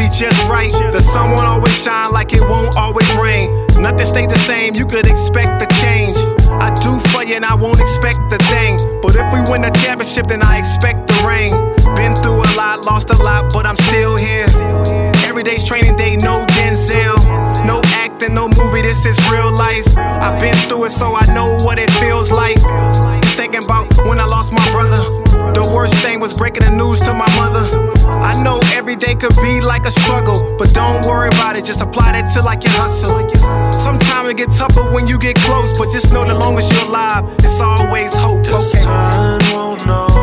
be 0.06 0.16
just 0.16 0.48
right. 0.48 0.72
The 0.72 1.02
sun 1.02 1.32
won't 1.32 1.48
always 1.48 1.76
shine 1.84 2.12
like 2.12 2.34
it 2.34 2.42
won't 2.42 2.76
always 2.76 3.10
rain. 3.16 3.50
Nothing 3.78 4.06
stays 4.06 4.28
the 4.28 4.40
same, 4.40 4.74
you 4.76 4.86
could 4.86 5.08
expect 5.08 5.60
the 5.60 5.68
change. 5.82 6.16
I 6.62 6.70
do 6.82 7.00
for 7.10 7.24
you 7.24 7.36
and 7.36 7.46
I 7.46 7.56
won't 7.56 7.80
expect 7.80 8.20
the 8.30 8.38
thing. 8.52 8.78
But 9.02 9.16
if 9.16 9.26
we 9.34 9.40
win 9.52 9.62
the 9.62 9.72
championship, 9.84 10.28
then 10.28 10.42
I 10.42 10.60
expect 10.60 11.08
the 11.08 11.18
ring. 11.28 11.52
Been 11.96 12.16
through 12.16 12.42
a 12.42 12.50
lot, 12.56 12.86
lost 12.86 13.10
a 13.10 13.18
lot, 13.22 13.52
but 13.52 13.66
I'm 13.66 13.78
still 13.78 14.16
here. 14.16 14.48
Every 15.28 15.44
day's 15.44 15.64
training 15.64 15.96
day, 15.96 16.16
no 16.16 16.46
Denzel. 16.56 17.18
No 17.66 17.82
acting, 18.04 18.34
no 18.34 18.48
movie, 18.48 18.82
this 18.82 19.06
is 19.06 19.18
real 19.32 19.52
life. 19.56 19.86
I've 19.98 20.40
been 20.40 20.56
through 20.68 20.86
it, 20.86 20.92
so 20.92 21.16
I 21.16 21.26
know 21.34 21.58
what 21.66 21.80
it 21.80 21.92
feels 21.92 22.32
like. 22.32 22.60
Thinking 23.40 23.64
about 23.64 23.88
when 24.08 24.20
I 24.20 24.26
lost 24.26 24.52
my 24.52 24.66
brother. 24.72 25.25
The 25.76 25.80
worst 25.82 25.96
thing 25.96 26.22
was 26.22 26.34
breaking 26.34 26.64
the 26.64 26.72
news 26.72 27.02
to 27.02 27.14
my 27.14 27.28
mother. 27.36 27.60
I 28.08 28.42
know 28.42 28.62
every 28.74 28.96
day 28.96 29.14
could 29.14 29.36
be 29.44 29.60
like 29.60 29.86
a 29.86 29.92
struggle, 29.92 30.56
but 30.58 30.74
don't 30.74 31.06
worry 31.06 31.28
about 31.28 31.58
it, 31.58 31.66
just 31.66 31.82
apply 31.82 32.14
that 32.14 32.32
to 32.32 32.42
like 32.42 32.64
your 32.64 32.72
hustle. 32.72 33.12
Sometimes 33.78 34.30
it 34.30 34.38
gets 34.38 34.58
tougher 34.58 34.90
when 34.90 35.06
you 35.06 35.20
get 35.20 35.36
close, 35.36 35.78
but 35.78 35.92
just 35.92 36.14
know 36.14 36.24
the 36.26 36.34
longest 36.34 36.72
you're 36.72 36.88
alive, 36.88 37.26
it's 37.40 37.60
always 37.60 38.16
hope. 38.16 38.44
The 38.46 38.56
Okay. 38.56 38.84
sun 38.88 39.42
won't 39.52 39.86
always 39.86 40.15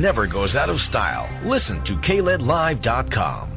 never 0.00 0.26
goes 0.26 0.56
out 0.56 0.68
of 0.68 0.80
style. 0.80 1.28
Listen 1.44 1.82
to 1.84 1.94
KLEDlive.com. 1.96 3.53